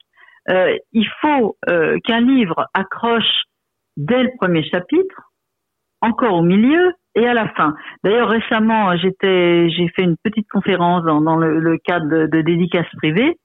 Il 0.93 1.07
faut 1.21 1.59
qu'un 2.05 2.21
livre 2.21 2.67
accroche 2.73 3.43
dès 3.99 4.23
le 4.23 4.31
premier 4.39 4.63
chapitre 4.63 5.29
encore 6.01 6.35
au 6.35 6.43
milieu 6.43 6.93
et 7.19 7.27
à 7.27 7.35
la 7.35 7.49
fin. 7.49 7.75
D'ailleurs, 8.05 8.29
récemment, 8.29 8.97
j'étais, 8.97 9.69
j'ai 9.71 9.89
fait 9.89 10.03
une 10.03 10.17
petite 10.23 10.49
conférence 10.49 11.05
dans, 11.05 11.37
le, 11.37 11.79
cadre 11.79 12.09
de, 12.09 12.27
de 12.27 12.41
dédicaces 12.43 12.87
privées 12.97 13.37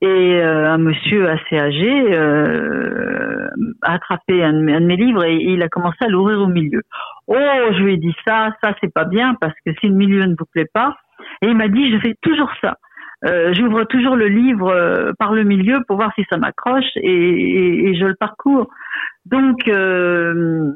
et 0.00 0.40
euh, 0.40 0.72
un 0.72 0.78
monsieur 0.78 1.30
assez 1.30 1.58
âgé 1.58 1.88
euh, 2.12 3.48
a 3.82 3.94
attrapé 3.94 4.42
un, 4.42 4.52
de 4.52 4.86
mes 4.86 4.96
livres 4.96 5.24
et, 5.24 5.36
et 5.36 5.52
il 5.52 5.62
a 5.62 5.68
commencé 5.68 5.98
à 6.00 6.08
l'ouvrir 6.08 6.40
au 6.40 6.48
milieu. 6.48 6.82
Oh, 7.28 7.36
je 7.36 7.82
lui 7.82 7.94
ai 7.94 7.96
dit 7.98 8.14
ça, 8.26 8.50
ça 8.62 8.74
c'est 8.80 8.92
pas 8.92 9.04
bien 9.04 9.34
parce 9.40 9.54
que 9.64 9.72
si 9.80 9.88
le 9.88 9.94
milieu 9.94 10.24
ne 10.24 10.34
vous 10.36 10.46
plaît 10.52 10.68
pas, 10.72 10.96
et 11.40 11.46
il 11.46 11.56
m'a 11.56 11.68
dit 11.68 11.92
je 11.92 11.98
fais 12.00 12.16
toujours 12.20 12.50
ça. 12.60 12.76
Euh, 13.24 13.54
j'ouvre 13.54 13.84
toujours 13.84 14.16
le 14.16 14.26
livre 14.26 14.68
euh, 14.68 15.12
par 15.16 15.32
le 15.32 15.44
milieu 15.44 15.78
pour 15.86 15.96
voir 15.96 16.12
si 16.16 16.24
ça 16.28 16.38
m'accroche 16.38 16.90
et, 16.96 17.88
et, 17.88 17.94
je 17.94 18.06
le 18.06 18.16
parcours. 18.16 18.68
Donc 19.26 19.68
euh, 19.68 20.72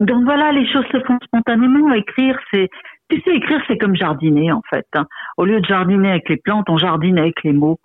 donc 0.00 0.24
voilà, 0.24 0.52
les 0.52 0.66
choses 0.70 0.84
se 0.92 1.00
font 1.00 1.18
spontanément. 1.24 1.92
Écrire, 1.92 2.38
c'est, 2.52 2.68
tu 3.08 3.20
sais, 3.22 3.34
écrire, 3.34 3.60
c'est 3.66 3.78
comme 3.78 3.96
jardiner 3.96 4.52
en 4.52 4.62
fait. 4.70 4.86
Hein. 4.94 5.06
Au 5.36 5.44
lieu 5.44 5.60
de 5.60 5.66
jardiner 5.66 6.10
avec 6.10 6.28
les 6.28 6.36
plantes, 6.36 6.68
on 6.68 6.78
jardine 6.78 7.18
avec 7.18 7.42
les 7.42 7.52
mots. 7.52 7.78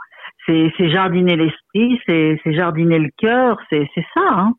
C'est, 0.46 0.72
jardiner 0.90 1.38
l'esprit, 1.38 2.00
c'est, 2.06 2.38
jardiner 2.54 3.00
le 3.00 3.10
cœur, 3.18 3.58
c'est, 3.72 3.88
ça. 4.14 4.22
Hein. 4.30 4.54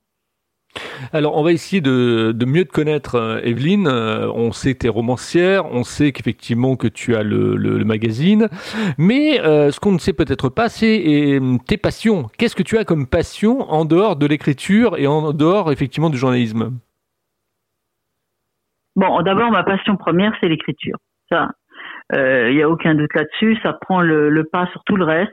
Alors, 1.12 1.36
on 1.36 1.42
va 1.42 1.52
essayer 1.52 1.82
de, 1.82 2.34
mieux 2.46 2.64
te 2.64 2.72
connaître, 2.72 3.16
euh, 3.16 3.40
Evelyne. 3.44 3.86
Euh, 3.86 4.32
on 4.34 4.50
sait 4.50 4.72
que 4.72 4.78
tu 4.78 4.88
romancière, 4.88 5.66
on 5.66 5.84
sait 5.84 6.10
qu'effectivement 6.12 6.76
que 6.76 6.88
tu 6.88 7.14
as 7.14 7.22
le 7.22 7.84
magazine, 7.84 8.48
mais 8.96 9.40
euh, 9.40 9.70
ce 9.70 9.78
qu'on 9.78 9.92
ne 9.92 9.98
sait 9.98 10.14
peut-être 10.14 10.48
pas, 10.48 10.70
c'est 10.70 11.38
tes 11.66 11.76
passions. 11.76 12.30
Qu'est-ce 12.38 12.56
que 12.56 12.62
tu 12.62 12.78
as 12.78 12.84
comme 12.84 13.06
passion 13.06 13.70
en 13.70 13.84
dehors 13.84 14.16
de 14.16 14.26
l'écriture 14.26 14.96
et 14.96 15.06
en 15.06 15.32
dehors 15.34 15.70
effectivement 15.70 16.10
du 16.10 16.16
journalisme? 16.16 16.72
Bon, 18.96 19.22
d'abord, 19.22 19.50
ma 19.50 19.64
passion 19.64 19.96
première, 19.96 20.32
c'est 20.40 20.48
l'écriture. 20.48 20.96
Ça, 21.28 21.50
il 22.12 22.18
euh, 22.18 22.52
n'y 22.52 22.62
a 22.62 22.68
aucun 22.68 22.94
doute 22.94 23.14
là-dessus. 23.14 23.58
Ça 23.62 23.72
prend 23.72 24.00
le, 24.00 24.44
pas 24.44 24.66
sur 24.66 24.82
tout 24.84 24.96
le 24.96 25.04
reste. 25.04 25.32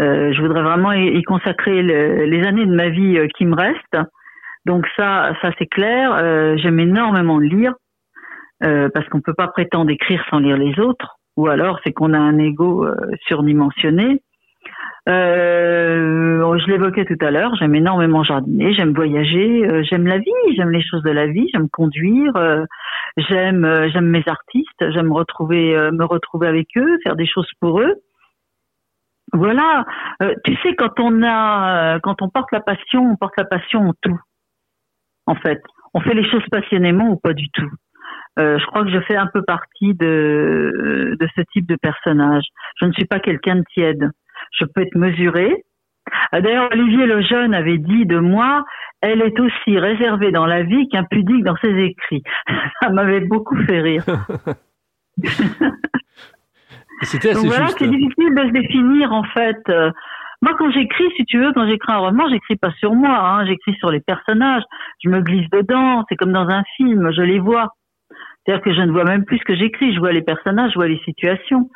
Euh, 0.00 0.32
je 0.32 0.40
voudrais 0.40 0.62
vraiment 0.62 0.92
y, 0.92 1.22
consacrer 1.22 1.82
le, 1.82 2.24
les 2.24 2.46
années 2.46 2.64
de 2.64 2.74
ma 2.74 2.88
vie 2.88 3.18
euh, 3.18 3.26
qui 3.36 3.44
me 3.44 3.54
restent. 3.54 3.98
Donc 4.64 4.86
ça, 4.96 5.34
ça 5.42 5.50
c'est 5.58 5.66
clair. 5.66 6.12
Euh, 6.14 6.56
j'aime 6.56 6.80
énormément 6.80 7.38
lire 7.38 7.74
parce 8.62 9.08
qu'on 9.08 9.22
peut 9.22 9.32
pas 9.32 9.48
prétendre 9.48 9.90
écrire 9.90 10.22
sans 10.28 10.38
lire 10.38 10.58
les 10.58 10.78
autres. 10.78 11.16
Ou 11.38 11.48
alors, 11.48 11.80
c'est 11.82 11.92
qu'on 11.94 12.12
a 12.12 12.18
un 12.18 12.36
ego 12.36 12.86
surdimensionné. 13.26 14.20
Euh, 15.08 16.58
je 16.60 16.66
l'évoquais 16.66 17.04
tout 17.04 17.24
à 17.24 17.30
l'heure, 17.30 17.54
j'aime 17.56 17.74
énormément 17.74 18.22
jardiner, 18.22 18.74
j'aime 18.74 18.92
voyager, 18.92 19.66
euh, 19.66 19.82
j'aime 19.82 20.06
la 20.06 20.18
vie, 20.18 20.30
j'aime 20.56 20.70
les 20.70 20.82
choses 20.82 21.02
de 21.02 21.10
la 21.10 21.26
vie, 21.26 21.48
j'aime 21.52 21.68
conduire, 21.70 22.36
euh, 22.36 22.64
j'aime 23.16 23.64
euh, 23.64 23.88
j'aime 23.90 24.08
mes 24.08 24.24
artistes, 24.26 24.90
j'aime 24.90 25.12
retrouver 25.12 25.74
me 25.92 26.04
retrouver 26.04 26.48
avec 26.48 26.68
eux, 26.76 26.98
faire 27.02 27.16
des 27.16 27.26
choses 27.26 27.50
pour 27.60 27.80
eux. 27.80 27.94
Voilà, 29.32 29.84
tu 30.44 30.56
sais 30.62 30.74
quand 30.74 30.98
on 30.98 31.22
a 31.22 32.00
quand 32.00 32.20
on 32.20 32.28
porte 32.28 32.50
la 32.52 32.60
passion, 32.60 33.12
on 33.12 33.16
porte 33.16 33.34
la 33.38 33.44
passion 33.44 33.88
en 33.88 33.94
tout. 34.02 34.18
En 35.26 35.36
fait, 35.36 35.62
on 35.94 36.00
fait 36.00 36.14
les 36.14 36.28
choses 36.28 36.44
passionnément 36.50 37.10
ou 37.10 37.16
pas 37.16 37.32
du 37.32 37.48
tout. 37.50 37.70
je 38.36 38.66
crois 38.66 38.82
que 38.84 38.90
je 38.90 39.00
fais 39.02 39.16
un 39.16 39.28
peu 39.28 39.42
partie 39.42 39.94
de 39.94 41.16
de 41.18 41.28
ce 41.36 41.42
type 41.52 41.66
de 41.66 41.76
personnage. 41.76 42.44
Je 42.80 42.86
ne 42.86 42.92
suis 42.92 43.06
pas 43.06 43.20
quelqu'un 43.20 43.56
de 43.56 43.64
tiède 43.72 44.10
je 44.50 44.64
peux 44.64 44.82
être 44.82 44.96
mesurée. 44.96 45.64
Euh, 46.34 46.40
d'ailleurs, 46.40 46.70
Olivier 46.72 47.06
Lejeune 47.06 47.54
avait 47.54 47.78
dit 47.78 48.06
de 48.06 48.18
moi, 48.18 48.64
elle 49.00 49.22
est 49.22 49.38
aussi 49.38 49.78
réservée 49.78 50.32
dans 50.32 50.46
la 50.46 50.62
vie 50.62 50.88
qu'impudique 50.88 51.44
dans 51.44 51.56
ses 51.56 51.74
écrits. 51.76 52.22
Ça 52.82 52.90
m'avait 52.90 53.20
beaucoup 53.20 53.56
fait 53.64 53.80
rire. 53.80 54.04
C'était 57.02 57.30
assez 57.30 57.46
voilà, 57.46 57.68
c'est 57.68 57.88
difficile 57.88 58.34
de 58.34 58.42
se 58.42 58.52
définir 58.52 59.10
en 59.10 59.24
fait. 59.24 59.56
Moi, 60.42 60.54
quand 60.58 60.70
j'écris, 60.70 61.04
si 61.16 61.24
tu 61.26 61.38
veux, 61.38 61.52
quand 61.52 61.66
j'écris 61.66 61.92
un 61.92 61.98
roman, 61.98 62.28
j'écris 62.30 62.56
pas 62.56 62.72
sur 62.72 62.94
moi, 62.94 63.10
hein, 63.10 63.46
j'écris 63.46 63.74
sur 63.74 63.90
les 63.90 64.00
personnages. 64.00 64.62
Je 65.04 65.10
me 65.10 65.20
glisse 65.20 65.48
dedans. 65.50 66.04
C'est 66.08 66.16
comme 66.16 66.32
dans 66.32 66.48
un 66.48 66.62
film, 66.76 67.12
je 67.12 67.20
les 67.20 67.38
vois. 67.38 67.68
C'est-à-dire 68.44 68.64
que 68.64 68.72
je 68.72 68.80
ne 68.80 68.90
vois 68.90 69.04
même 69.04 69.24
plus 69.24 69.38
ce 69.38 69.44
que 69.44 69.54
j'écris. 69.54 69.94
Je 69.94 69.98
vois 69.98 70.12
les 70.12 70.22
personnages, 70.22 70.70
je 70.70 70.76
vois 70.76 70.88
les 70.88 71.00
situations. 71.04 71.68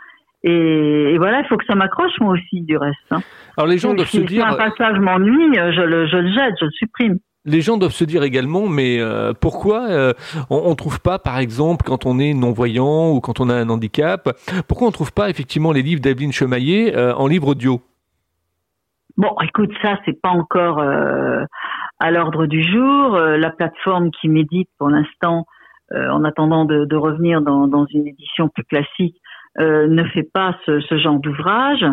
Et, 0.46 1.16
voilà, 1.16 1.40
il 1.40 1.46
faut 1.46 1.56
que 1.56 1.64
ça 1.64 1.74
m'accroche 1.74 2.12
moi 2.20 2.34
aussi 2.34 2.60
du 2.60 2.76
reste. 2.76 2.98
Hein. 3.10 3.20
Alors 3.56 3.66
les 3.66 3.78
gens 3.78 3.94
doivent 3.94 4.08
se 4.08 4.18
dire. 4.18 4.46
Si 4.46 4.52
un 4.52 4.56
passage 4.56 4.98
m'ennuie, 4.98 5.54
je 5.54 5.80
le, 5.80 6.06
je 6.06 6.16
le 6.16 6.32
jette, 6.32 6.54
je 6.60 6.66
le 6.66 6.70
supprime. 6.72 7.18
Les 7.46 7.60
gens 7.60 7.76
doivent 7.76 7.92
se 7.92 8.04
dire 8.04 8.22
également, 8.22 8.66
mais 8.68 9.00
euh, 9.00 9.32
pourquoi 9.38 9.88
euh, 9.90 10.12
on, 10.48 10.70
ne 10.70 10.74
trouve 10.74 11.00
pas, 11.00 11.18
par 11.18 11.38
exemple, 11.38 11.84
quand 11.86 12.06
on 12.06 12.18
est 12.18 12.32
non-voyant 12.32 13.10
ou 13.10 13.20
quand 13.20 13.40
on 13.40 13.50
a 13.50 13.54
un 13.54 13.68
handicap, 13.68 14.30
pourquoi 14.66 14.86
on 14.86 14.90
ne 14.90 14.94
trouve 14.94 15.12
pas 15.12 15.28
effectivement 15.28 15.72
les 15.72 15.82
livres 15.82 16.00
d'Evelyne 16.00 16.32
Chemaillé 16.32 16.96
euh, 16.96 17.14
en 17.14 17.26
livre 17.26 17.48
audio? 17.48 17.82
Bon, 19.18 19.34
écoute, 19.42 19.70
ça 19.82 19.98
c'est 20.04 20.20
pas 20.20 20.30
encore 20.30 20.80
à 20.80 22.10
l'ordre 22.10 22.46
du 22.46 22.64
jour. 22.64 23.16
la 23.16 23.50
plateforme 23.50 24.10
qui 24.10 24.28
médite 24.28 24.68
pour 24.76 24.88
l'instant, 24.88 25.46
en 25.92 26.24
attendant 26.24 26.64
de, 26.64 26.84
de 26.84 26.96
revenir 26.96 27.40
dans, 27.40 27.68
dans, 27.68 27.86
une 27.86 28.08
édition 28.08 28.48
plus 28.48 28.64
classique, 28.64 29.14
ne 29.58 30.04
fait 30.08 30.28
pas 30.32 30.56
ce, 30.66 30.80
ce 30.80 30.98
genre 30.98 31.20
d'ouvrage. 31.20 31.84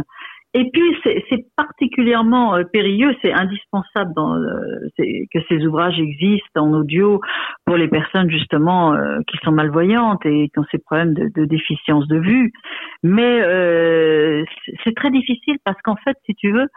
Et 0.53 0.69
puis 0.69 0.97
c'est 1.03 1.45
particulièrement 1.55 2.55
euh, 2.55 2.63
périlleux, 2.65 3.15
c'est 3.21 3.31
indispensable 3.31 4.11
dans, 4.13 4.35
euh, 4.35 4.89
que 4.97 5.39
ces 5.47 5.65
ouvrages 5.65 5.97
existent 5.97 6.65
en 6.65 6.73
audio 6.73 7.21
pour 7.65 7.77
les 7.77 7.87
personnes 7.87 8.29
justement 8.29 8.93
euh, 8.93 9.19
qui 9.27 9.37
sont 9.45 9.53
malvoyantes 9.53 10.25
et 10.25 10.49
qui 10.49 10.59
ont 10.59 10.65
ces 10.69 10.79
problèmes 10.79 11.13
de, 11.13 11.29
de 11.33 11.45
déficience 11.45 12.05
de 12.09 12.17
vue. 12.17 12.51
Mais 13.01 13.41
euh, 13.41 14.43
c'est 14.83 14.93
très 14.93 15.09
difficile 15.09 15.55
parce 15.63 15.81
qu'en 15.83 15.95
fait, 15.95 16.17
si 16.25 16.35
tu 16.35 16.51
veux, 16.51 16.67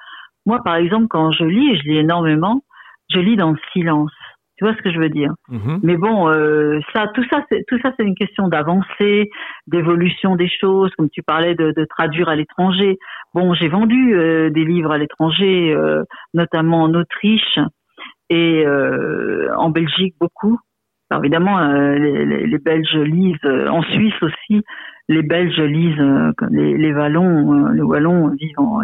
moi 0.47 0.62
par 0.62 0.76
exemple 0.76 1.09
quand 1.09 1.33
je 1.33 1.43
lis, 1.43 1.76
je 1.79 1.83
lis 1.83 1.99
énormément, 1.99 2.62
je 3.12 3.19
lis 3.19 3.35
dans 3.35 3.50
le 3.50 3.59
silence. 3.73 4.12
Tu 4.56 4.64
vois 4.64 4.75
ce 4.75 4.82
que 4.82 4.92
je 4.92 4.99
veux 4.99 5.08
dire? 5.08 5.32
Mhm. 5.49 5.80
Mais 5.82 5.96
bon, 5.96 6.28
euh, 6.28 6.78
ça, 6.92 7.08
tout 7.08 7.25
ça, 7.30 7.44
c'est 7.50 7.64
tout 7.66 7.78
ça, 7.82 7.92
c'est 7.96 8.04
une 8.04 8.14
question 8.14 8.46
d'avancée, 8.49 9.28
d'évolution 9.66 10.37
des 10.37 10.49
choses. 10.49 10.92
Comme 10.96 11.11
tu 11.11 11.23
parlais 11.23 11.54
de, 11.54 11.73
de 11.76 11.84
traduire 11.84 12.28
à 12.28 12.37
l'étranger. 12.37 12.99
Bon, 13.34 13.52
j'ai 13.52 13.68
vendu 13.68 14.14
euh, 14.14 14.50
des 14.50 14.64
livres 14.64 14.92
à 14.92 14.99
l'étranger, 14.99 15.75
euh, 15.75 16.04
notamment 16.34 16.84
en 16.84 16.94
Autriche 16.94 17.58
et 18.30 18.64
euh, 18.64 19.52
en 19.56 19.70
Belgique 19.70 20.14
beaucoup. 20.20 20.58
Alors 21.11 21.25
évidemment, 21.25 21.61
les, 21.61 22.25
les, 22.25 22.46
les, 22.46 22.58
Belges 22.58 22.96
lisent, 22.96 23.37
en 23.44 23.82
Suisse 23.82 24.14
aussi, 24.23 24.62
les 25.08 25.23
Belges 25.23 25.61
lisent, 25.61 26.32
les, 26.50 26.78
les 26.78 26.92
Wallons, 26.94 27.68
les 27.68 27.82
Wallons 27.82 28.28
vivent 28.28 28.58
en, 28.58 28.80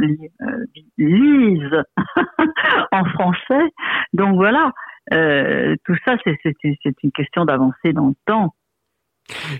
lisent 0.98 1.82
en 2.92 3.04
français. 3.06 3.64
Donc 4.12 4.34
voilà. 4.34 4.72
Euh, 5.12 5.74
tout 5.84 5.96
ça, 6.04 6.16
c'est 6.24 7.02
une 7.02 7.12
question 7.12 7.44
d'avancer 7.44 7.92
dans 7.92 8.08
le 8.08 8.14
temps. 8.26 8.54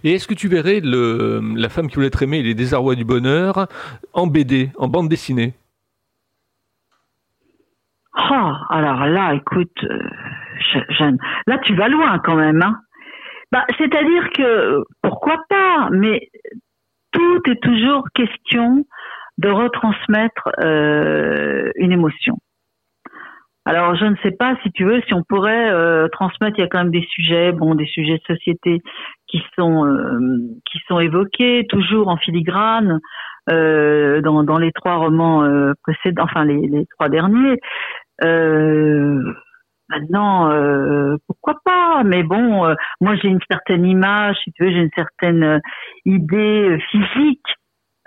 Et 0.05 0.15
est-ce 0.15 0.27
que 0.27 0.35
tu 0.35 0.49
verrais 0.49 0.81
le, 0.81 1.41
la 1.57 1.69
femme 1.69 1.89
qui 1.89 1.95
voulait 1.95 2.09
être 2.09 2.23
aimée 2.23 2.39
et 2.39 2.43
les 2.43 2.55
désarrois 2.55 2.95
du 2.95 3.05
bonheur 3.05 3.69
en 4.13 4.27
BD, 4.27 4.71
en 4.77 4.89
bande 4.89 5.09
dessinée? 5.09 5.55
Oh, 8.17 8.53
alors 8.69 9.07
là, 9.07 9.35
écoute, 9.35 9.85
euh, 9.85 11.17
là 11.47 11.59
tu 11.59 11.75
vas 11.75 11.89
loin 11.89 12.19
quand 12.19 12.35
même. 12.35 12.63
Hein. 12.63 12.81
Bah, 13.53 13.65
C'est-à-dire 13.79 14.31
que, 14.31 14.83
pourquoi 15.03 15.39
pas, 15.49 15.89
mais 15.93 16.29
tout 17.13 17.41
est 17.49 17.63
toujours 17.63 18.09
question 18.15 18.85
de 19.39 19.49
retransmettre 19.49 20.51
euh, 20.63 21.71
une 21.77 21.93
émotion. 21.93 22.39
Alors 23.71 23.95
je 23.95 24.05
ne 24.05 24.17
sais 24.17 24.33
pas 24.33 24.57
si 24.65 24.73
tu 24.73 24.83
veux 24.85 25.01
si 25.03 25.15
on 25.15 25.23
pourrait 25.23 25.71
euh, 25.71 26.09
transmettre. 26.09 26.59
Il 26.59 26.63
y 26.63 26.65
a 26.65 26.67
quand 26.67 26.83
même 26.83 26.91
des 26.91 27.07
sujets, 27.09 27.53
bon, 27.53 27.77
des 27.77 27.87
sujets 27.87 28.19
de 28.19 28.35
société 28.35 28.81
qui 29.29 29.41
sont 29.57 29.87
euh, 29.87 30.19
qui 30.69 30.81
sont 30.89 30.99
évoqués 30.99 31.67
toujours 31.69 32.09
en 32.09 32.17
filigrane 32.17 32.99
euh, 33.49 34.21
dans, 34.23 34.43
dans 34.43 34.59
les 34.59 34.73
trois 34.73 34.97
romans 34.97 35.49
précédents, 35.85 36.25
enfin 36.25 36.45
les, 36.45 36.67
les 36.67 36.85
trois 36.87 37.09
derniers. 37.09 37.61
Maintenant, 39.89 40.51
pourquoi 41.29 41.55
pas? 41.65 42.03
Mais 42.05 42.25
bon, 42.25 42.75
moi 43.01 43.15
j'ai 43.23 43.29
une 43.29 43.39
certaine 43.49 43.87
image, 43.87 44.37
si 44.43 44.51
tu 44.51 44.65
veux, 44.65 44.73
j'ai 44.73 44.81
une 44.81 44.97
certaine 44.97 45.61
idée 46.05 46.77
physique 46.91 47.47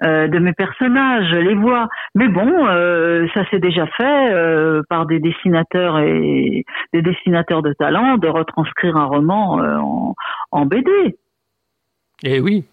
euh, 0.03 0.27
de 0.27 0.39
mes 0.39 0.53
personnages, 0.53 1.31
les 1.31 1.55
vois. 1.55 1.87
Mais 2.13 2.27
bon, 2.27 2.67
euh, 2.67 3.25
ça 3.33 3.47
s'est 3.49 3.59
déjà 3.59 3.87
fait 3.87 4.33
euh, 4.33 4.81
par 4.89 5.05
des 5.05 5.19
dessinateurs 5.19 5.99
et 5.99 6.65
des 6.93 7.01
dessinateurs 7.01 7.61
de 7.61 7.73
talent 7.73 8.17
de 8.17 8.27
retranscrire 8.27 8.97
un 8.97 9.05
roman 9.05 9.59
en, 9.59 10.15
en, 10.51 10.65
BD. 10.65 10.91
Eh 12.23 12.41
oui. 12.41 12.65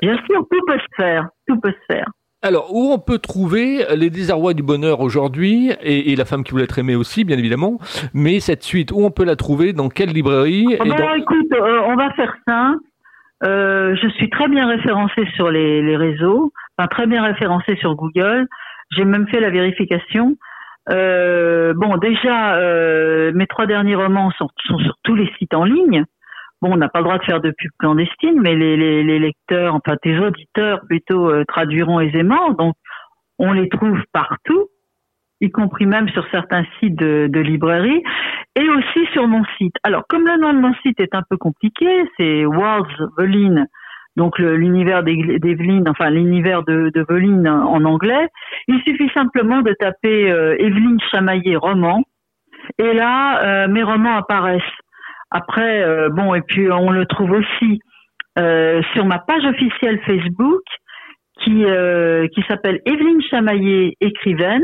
Bien 0.00 0.16
sûr, 0.26 0.46
tout 0.50 0.60
peut 0.66 0.78
se 0.78 0.96
faire, 0.96 1.28
tout 1.46 1.60
peut 1.60 1.72
se 1.72 1.94
faire. 1.94 2.06
Alors, 2.40 2.74
où 2.74 2.92
on 2.92 2.98
peut 2.98 3.18
trouver 3.18 3.84
Les 3.94 4.10
désarrois 4.10 4.54
du 4.54 4.62
bonheur 4.62 5.00
aujourd'hui, 5.00 5.70
et, 5.82 6.16
La 6.16 6.24
femme 6.24 6.44
qui 6.44 6.52
voulait 6.52 6.64
être 6.64 6.78
aimée 6.78 6.96
aussi, 6.96 7.24
bien 7.24 7.38
évidemment, 7.38 7.78
mais 8.14 8.40
cette 8.40 8.62
suite, 8.62 8.90
où 8.90 9.00
on 9.00 9.10
peut 9.10 9.24
la 9.24 9.36
trouver, 9.36 9.72
dans 9.72 9.88
quelle 9.88 10.10
librairie 10.10 10.76
bah, 10.78 11.16
Écoute, 11.16 11.52
on 11.60 11.94
va 11.94 12.10
faire 12.14 12.34
ça. 12.46 12.74
Euh, 13.44 13.96
je 14.00 14.08
suis 14.08 14.30
très 14.30 14.48
bien 14.48 14.68
référencée 14.68 15.26
sur 15.34 15.50
les, 15.50 15.82
les, 15.82 15.96
réseaux, 15.96 16.52
enfin 16.76 16.86
très 16.88 17.06
bien 17.06 17.22
référencée 17.22 17.76
sur 17.76 17.94
Google. 17.96 18.46
J'ai 18.90 19.04
même 19.04 19.26
fait 19.28 19.40
la 19.40 19.50
vérification. 19.50 20.36
Euh, 20.90 21.74
bon, 21.74 21.96
déjà, 21.96 22.56
euh, 22.56 23.32
mes 23.34 23.46
trois 23.46 23.66
derniers 23.66 23.94
romans 23.94 24.30
sont, 24.32 24.48
sont, 24.66 24.78
sur 24.78 24.94
tous 25.02 25.14
les 25.14 25.30
sites 25.38 25.54
en 25.54 25.64
ligne. 25.64 26.04
Bon, 26.60 26.72
on 26.72 26.76
n'a 26.76 26.88
pas 26.88 27.00
le 27.00 27.04
droit 27.04 27.18
de 27.18 27.24
faire 27.24 27.40
de 27.40 27.50
pub 27.50 27.70
clandestine, 27.78 28.40
mais 28.40 28.54
les, 28.54 28.76
les, 28.76 29.02
les 29.02 29.18
lecteurs, 29.18 29.74
enfin 29.74 29.96
tes 30.00 30.18
auditeurs 30.18 30.80
plutôt, 30.86 31.30
euh, 31.30 31.44
traduiront 31.46 31.98
aisément. 32.00 32.50
Donc, 32.50 32.74
on 33.38 33.52
les 33.52 33.68
trouve 33.68 34.00
partout 34.12 34.68
y 35.42 35.50
compris 35.50 35.86
même 35.86 36.08
sur 36.08 36.24
certains 36.30 36.64
sites 36.78 36.96
de, 36.96 37.28
de 37.28 37.40
librairie, 37.40 38.02
et 38.56 38.68
aussi 38.68 39.06
sur 39.12 39.28
mon 39.28 39.44
site. 39.58 39.76
Alors, 39.82 40.04
comme 40.08 40.26
le 40.26 40.40
nom 40.40 40.54
de 40.54 40.60
mon 40.60 40.74
site 40.82 41.00
est 41.00 41.14
un 41.14 41.22
peu 41.28 41.36
compliqué, 41.36 41.86
c'est 42.16 42.46
Worlds 42.46 42.96
Veline, 43.18 43.66
donc 44.16 44.38
l'univers 44.38 45.02
d'Evelyne, 45.02 45.88
enfin 45.88 46.10
l'univers 46.10 46.62
de, 46.62 46.90
de 46.94 47.04
Veline 47.08 47.48
en 47.48 47.84
anglais, 47.84 48.28
il 48.68 48.80
suffit 48.86 49.10
simplement 49.14 49.62
de 49.62 49.72
taper 49.72 50.30
euh, 50.30 50.54
Evelyne 50.58 51.00
Chamaillé 51.10 51.56
roman, 51.56 52.02
et 52.78 52.92
là, 52.92 53.42
euh, 53.42 53.68
mes 53.68 53.82
romans 53.82 54.16
apparaissent. 54.16 54.62
Après, 55.30 55.82
euh, 55.82 56.08
bon, 56.10 56.34
et 56.34 56.42
puis 56.42 56.70
on 56.70 56.90
le 56.90 57.06
trouve 57.06 57.32
aussi 57.32 57.80
euh, 58.38 58.82
sur 58.92 59.04
ma 59.06 59.18
page 59.18 59.44
officielle 59.44 60.00
Facebook, 60.06 60.62
qui, 61.42 61.64
qui 62.34 62.42
s'appelle 62.46 62.80
Evelyne 62.86 63.20
Chamaillé 63.22 63.96
écrivaine. 64.00 64.62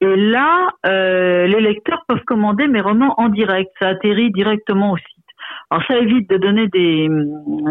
Et 0.00 0.16
là, 0.16 0.70
euh, 0.86 1.46
les 1.46 1.60
lecteurs 1.60 2.04
peuvent 2.08 2.24
commander 2.26 2.66
mes 2.66 2.80
romans 2.80 3.14
en 3.18 3.28
direct. 3.28 3.70
Ça 3.80 3.88
atterrit 3.88 4.30
directement 4.32 4.92
au 4.92 4.96
site. 4.96 5.24
Alors 5.70 5.84
ça 5.86 5.98
évite 5.98 6.28
de 6.28 6.36
donner 6.36 6.68
des, 6.68 7.08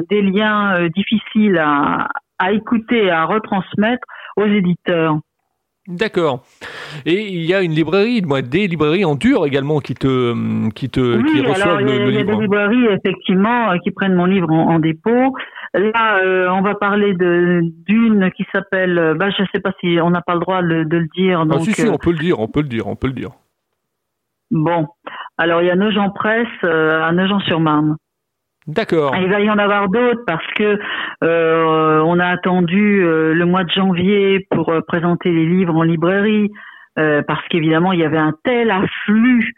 des 0.10 0.22
liens 0.22 0.76
euh, 0.76 0.90
difficiles 0.90 1.58
à 1.58 2.52
écouter, 2.52 3.10
à 3.10 3.26
retransmettre 3.26 4.06
aux 4.36 4.46
éditeurs. 4.46 5.18
D'accord. 5.88 6.46
Et 7.06 7.28
il 7.28 7.46
y 7.46 7.54
a 7.54 7.62
une 7.62 7.74
librairie, 7.74 8.22
des 8.22 8.68
librairies 8.68 9.04
en 9.04 9.16
dur 9.16 9.46
également 9.46 9.80
qui 9.80 9.96
te, 9.96 10.70
qui 10.72 10.90
te, 10.90 11.18
oui, 11.18 11.32
qui 11.32 11.42
reçoivent 11.42 11.76
alors, 11.76 11.80
le, 11.82 12.10
il 12.10 12.16
y 12.16 12.20
a 12.20 12.24
des 12.24 12.36
librairies 12.36 12.86
effectivement 12.86 13.72
euh, 13.72 13.78
qui 13.84 13.92
prennent 13.92 14.16
mon 14.16 14.26
livre 14.26 14.50
en, 14.50 14.80
dépôt. 14.80 15.36
Là, 15.74 16.20
euh, 16.24 16.48
on 16.52 16.62
va 16.62 16.76
parler 16.76 17.14
de 17.16 17.62
d'une 17.86 18.32
qui 18.32 18.46
s'appelle, 18.54 18.98
euh, 18.98 19.14
bah, 19.16 19.30
je 19.38 19.44
sais 19.52 19.60
pas 19.60 19.74
si 19.82 19.98
on 20.02 20.10
n'a 20.10 20.22
pas 20.22 20.36
le 20.36 20.40
droit 20.40 20.62
de, 20.62 20.86
de 20.86 20.98
le 20.98 21.08
dire. 21.16 21.42
Ah, 21.42 21.46
donc, 21.46 21.58
ah, 21.60 21.64
si, 21.66 21.74
si, 21.74 21.90
on 21.90 21.98
peut 21.98 22.12
le 22.12 22.20
dire, 22.20 22.40
on 22.40 22.48
peut 22.48 22.62
le 22.62 22.70
dire, 22.70 22.88
on 22.88 22.96
peut 22.96 23.08
le 23.08 23.14
dire. 23.14 23.32
Bon, 24.52 24.88
alors 25.38 25.62
il 25.64 25.68
y 25.68 25.72
a 25.72 25.76
Nogent-Presse 25.76 26.64
à 26.64 27.12
Nogent-sur-Marne. 27.12 27.98
D'accord. 28.68 29.14
Il 29.18 29.30
va 29.30 29.42
y 29.42 29.50
en 29.50 29.58
avoir 29.58 29.90
d'autres 29.90 30.24
parce 30.26 30.46
que 30.56 30.80
euh, 31.24 32.02
on 32.06 32.18
a 32.20 32.28
attendu 32.28 33.04
euh, 33.04 33.34
le 33.34 33.46
mois 33.46 33.66
de 33.66 33.72
janvier 33.72 34.48
pour 34.52 34.70
euh, 34.70 34.80
présenter 34.88 35.32
les 35.32 35.46
livres 35.46 35.76
en 35.76 35.84
librairie 35.84 36.50
parce 36.96 37.42
qu'évidemment 37.48 37.92
il 37.92 38.02
y 38.02 38.06
avait 38.06 38.20
un 38.20 38.34
tel 38.44 38.70
afflux 38.70 39.52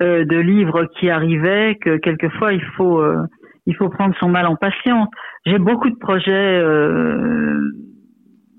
de 0.00 0.36
livres 0.36 0.84
qui 0.98 1.08
arrivaient 1.08 1.78
que 1.80 1.96
quelquefois 1.96 2.52
il 2.52 2.62
faut 2.76 3.02
il 3.64 3.74
faut 3.76 3.88
prendre 3.88 4.14
son 4.20 4.28
mal 4.28 4.46
en 4.46 4.56
patience. 4.56 5.08
J'ai 5.46 5.58
beaucoup 5.58 5.88
de 5.88 5.96
projets. 5.96 6.62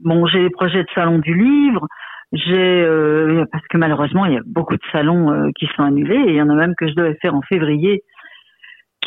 bon, 0.04 0.26
j'ai 0.26 0.40
des 0.40 0.50
projets 0.50 0.82
de 0.82 0.90
salon 0.96 1.20
du 1.20 1.36
livre. 1.36 1.86
J'ai 2.32 2.88
parce 3.52 3.68
que 3.68 3.78
malheureusement 3.78 4.26
il 4.26 4.34
y 4.34 4.38
a 4.38 4.44
beaucoup 4.48 4.74
de 4.76 4.88
salons 4.92 5.52
qui 5.60 5.68
sont 5.76 5.84
annulés 5.84 6.16
et 6.16 6.30
il 6.30 6.36
y 6.38 6.42
en 6.42 6.50
a 6.50 6.56
même 6.56 6.74
que 6.76 6.88
je 6.88 6.96
devais 6.96 7.20
faire 7.22 7.36
en 7.36 7.44
février 7.44 8.02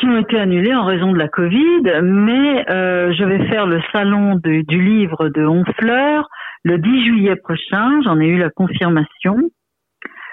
qui 0.01 0.07
ont 0.07 0.17
été 0.17 0.39
annulés 0.39 0.73
en 0.73 0.83
raison 0.83 1.11
de 1.11 1.17
la 1.19 1.27
Covid, 1.27 1.83
mais 2.01 2.65
euh, 2.71 3.13
je 3.13 3.23
vais 3.23 3.47
faire 3.49 3.67
le 3.67 3.79
salon 3.93 4.39
du 4.43 4.81
livre 4.81 5.29
de 5.29 5.45
Honfleur 5.45 6.27
le 6.63 6.79
10 6.79 7.05
juillet 7.05 7.35
prochain, 7.35 8.01
j'en 8.03 8.19
ai 8.19 8.27
eu 8.27 8.37
la 8.37 8.49
confirmation. 8.49 9.37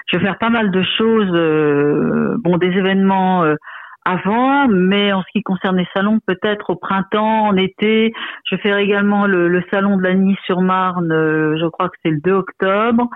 Je 0.07 0.17
vais 0.17 0.25
faire 0.25 0.39
pas 0.39 0.49
mal 0.49 0.71
de 0.71 0.81
choses, 0.97 1.31
euh, 1.33 2.35
bon 2.39 2.57
des 2.57 2.67
événements 2.67 3.43
euh, 3.43 3.55
avant, 4.05 4.67
mais 4.67 5.13
en 5.13 5.21
ce 5.21 5.27
qui 5.31 5.43
concerne 5.43 5.77
les 5.77 5.87
salons, 5.95 6.19
peut-être 6.25 6.71
au 6.71 6.75
printemps, 6.75 7.47
en 7.49 7.55
été. 7.55 8.11
Je 8.49 8.55
fais 8.57 8.83
également 8.83 9.27
le, 9.27 9.63
salon 9.69 9.97
de 9.97 10.03
la 10.03 10.15
Nice-sur-Marne, 10.15 11.11
euh, 11.11 11.57
je 11.61 11.67
crois 11.67 11.89
que 11.89 11.97
c'est 12.03 12.11
le 12.11 12.21
2 12.23 12.31
octobre. 12.31 13.07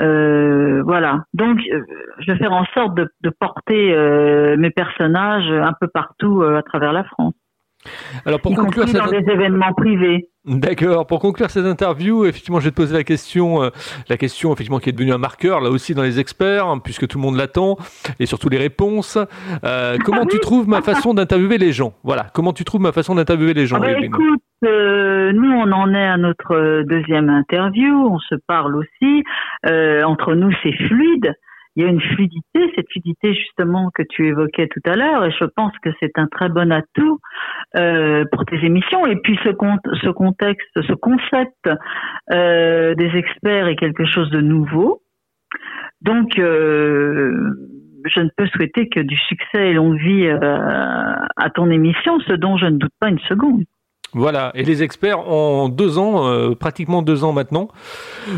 Euh, 0.00 0.82
voilà. 0.84 1.24
Donc, 1.34 1.58
euh, 1.72 1.80
je 2.20 2.32
vais 2.32 2.38
faire 2.38 2.52
en 2.52 2.64
sorte 2.74 2.96
de, 2.96 3.30
porter 3.40 3.96
mes 4.56 4.70
personnages 4.70 5.50
un 5.50 5.72
peu 5.80 5.88
partout 5.88 6.42
à 6.42 6.62
travers 6.62 6.92
la 6.92 7.04
France. 7.04 7.34
Alors 8.24 8.40
pour 8.40 8.54
conclure 8.54 8.88
cette... 8.88 8.96
dans 8.96 9.10
des 9.10 9.30
événements 9.30 9.72
privés. 9.72 10.28
D'accord. 10.44 11.06
Pour 11.06 11.18
conclure 11.18 11.50
cette 11.50 11.66
interview, 11.66 12.24
effectivement, 12.24 12.60
je 12.60 12.66
vais 12.66 12.70
te 12.70 12.76
poser 12.76 12.94
la 12.94 13.02
question, 13.02 13.64
euh, 13.64 13.70
la 14.08 14.16
question 14.16 14.52
effectivement 14.52 14.78
qui 14.78 14.88
est 14.90 14.92
devenue 14.92 15.12
un 15.12 15.18
marqueur 15.18 15.60
là 15.60 15.70
aussi 15.70 15.92
dans 15.92 16.04
les 16.04 16.20
experts, 16.20 16.66
hein, 16.66 16.78
puisque 16.78 17.08
tout 17.08 17.18
le 17.18 17.22
monde 17.22 17.36
l'attend, 17.36 17.76
et 18.20 18.26
surtout 18.26 18.48
les 18.48 18.58
réponses. 18.58 19.18
Euh, 19.64 19.96
comment 20.04 20.24
tu 20.24 20.38
trouves 20.38 20.68
ma 20.68 20.82
façon 20.82 21.14
d'interviewer 21.14 21.58
les 21.58 21.72
gens? 21.72 21.94
Voilà. 22.04 22.26
Comment 22.32 22.52
tu 22.52 22.64
trouves 22.64 22.80
ma 22.80 22.92
façon 22.92 23.16
d'interviewer 23.16 23.54
les 23.54 23.66
gens 23.66 23.76
ah 23.76 23.80
bah, 23.80 24.00
Écoute, 24.00 24.40
euh, 24.64 25.32
nous 25.32 25.50
on 25.50 25.70
en 25.72 25.94
est 25.94 26.06
à 26.06 26.16
notre 26.16 26.82
deuxième 26.82 27.28
interview, 27.28 27.94
on 27.94 28.18
se 28.18 28.34
parle 28.46 28.76
aussi. 28.76 29.24
entre 29.64 30.34
nous, 30.34 30.52
c'est 30.62 30.72
fluide 30.86 31.34
il 31.76 31.82
y 31.82 31.86
a 31.86 31.90
une 31.90 32.00
fluidité, 32.00 32.72
cette 32.74 32.90
fluidité 32.90 33.34
justement 33.34 33.90
que 33.94 34.02
tu 34.02 34.26
évoquais 34.26 34.66
tout 34.66 34.80
à 34.86 34.96
l'heure, 34.96 35.24
et 35.26 35.30
je 35.30 35.44
pense 35.44 35.72
que 35.82 35.90
c'est 36.00 36.18
un 36.18 36.26
très 36.26 36.48
bon 36.48 36.72
atout 36.72 37.20
euh, 37.76 38.24
pour 38.32 38.46
tes 38.46 38.56
émissions. 38.64 39.06
Et 39.06 39.16
puis 39.16 39.38
ce, 39.44 39.50
ce 39.50 40.08
contexte, 40.08 40.70
ce 40.74 40.94
concept 40.94 41.68
euh, 42.32 42.94
des 42.94 43.14
experts 43.14 43.68
est 43.68 43.76
quelque 43.76 44.06
chose 44.06 44.30
de 44.30 44.40
nouveau. 44.40 45.02
Donc, 46.00 46.38
euh, 46.38 47.34
je 48.06 48.20
ne 48.20 48.30
peux 48.34 48.46
souhaiter 48.46 48.88
que 48.88 49.00
du 49.00 49.16
succès 49.16 49.70
et 49.70 49.74
longue 49.74 49.98
vie 49.98 50.28
à 50.28 51.50
ton 51.54 51.70
émission, 51.70 52.20
ce 52.20 52.32
dont 52.32 52.56
je 52.56 52.66
ne 52.66 52.78
doute 52.78 52.92
pas 53.00 53.08
une 53.08 53.18
seconde. 53.20 53.64
Voilà, 54.12 54.50
et 54.54 54.62
les 54.62 54.82
experts 54.82 55.28
ont 55.28 55.68
deux 55.68 55.98
ans, 55.98 56.54
pratiquement 56.54 57.02
deux 57.02 57.24
ans 57.24 57.32
maintenant. 57.32 57.68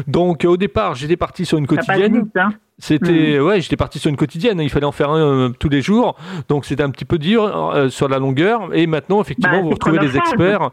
Donc 0.06 0.44
au 0.44 0.56
départ, 0.56 0.94
j'étais 0.94 1.16
parti 1.16 1.44
sur 1.44 1.58
une 1.58 1.66
quotidienne. 1.66 2.28
Hein. 2.36 2.52
C'était 2.80 3.38
hmm. 3.40 3.42
ouais, 3.42 3.60
j'étais 3.60 3.76
parti 3.76 3.98
sur 3.98 4.08
une 4.08 4.16
quotidienne, 4.16 4.60
il 4.60 4.70
fallait 4.70 4.86
en 4.86 4.92
faire 4.92 5.10
un 5.10 5.18
euh, 5.18 5.48
tous 5.48 5.68
les 5.68 5.82
jours, 5.82 6.14
donc 6.48 6.64
c'était 6.64 6.84
un 6.84 6.90
petit 6.90 7.04
peu 7.04 7.18
dur 7.18 7.42
euh, 7.44 7.88
sur 7.88 8.08
la 8.08 8.20
longueur. 8.20 8.72
Et 8.72 8.86
maintenant, 8.86 9.20
effectivement, 9.20 9.56
bah, 9.56 9.62
vous 9.62 9.70
retrouvez 9.70 9.98
des 9.98 10.16
experts, 10.16 10.70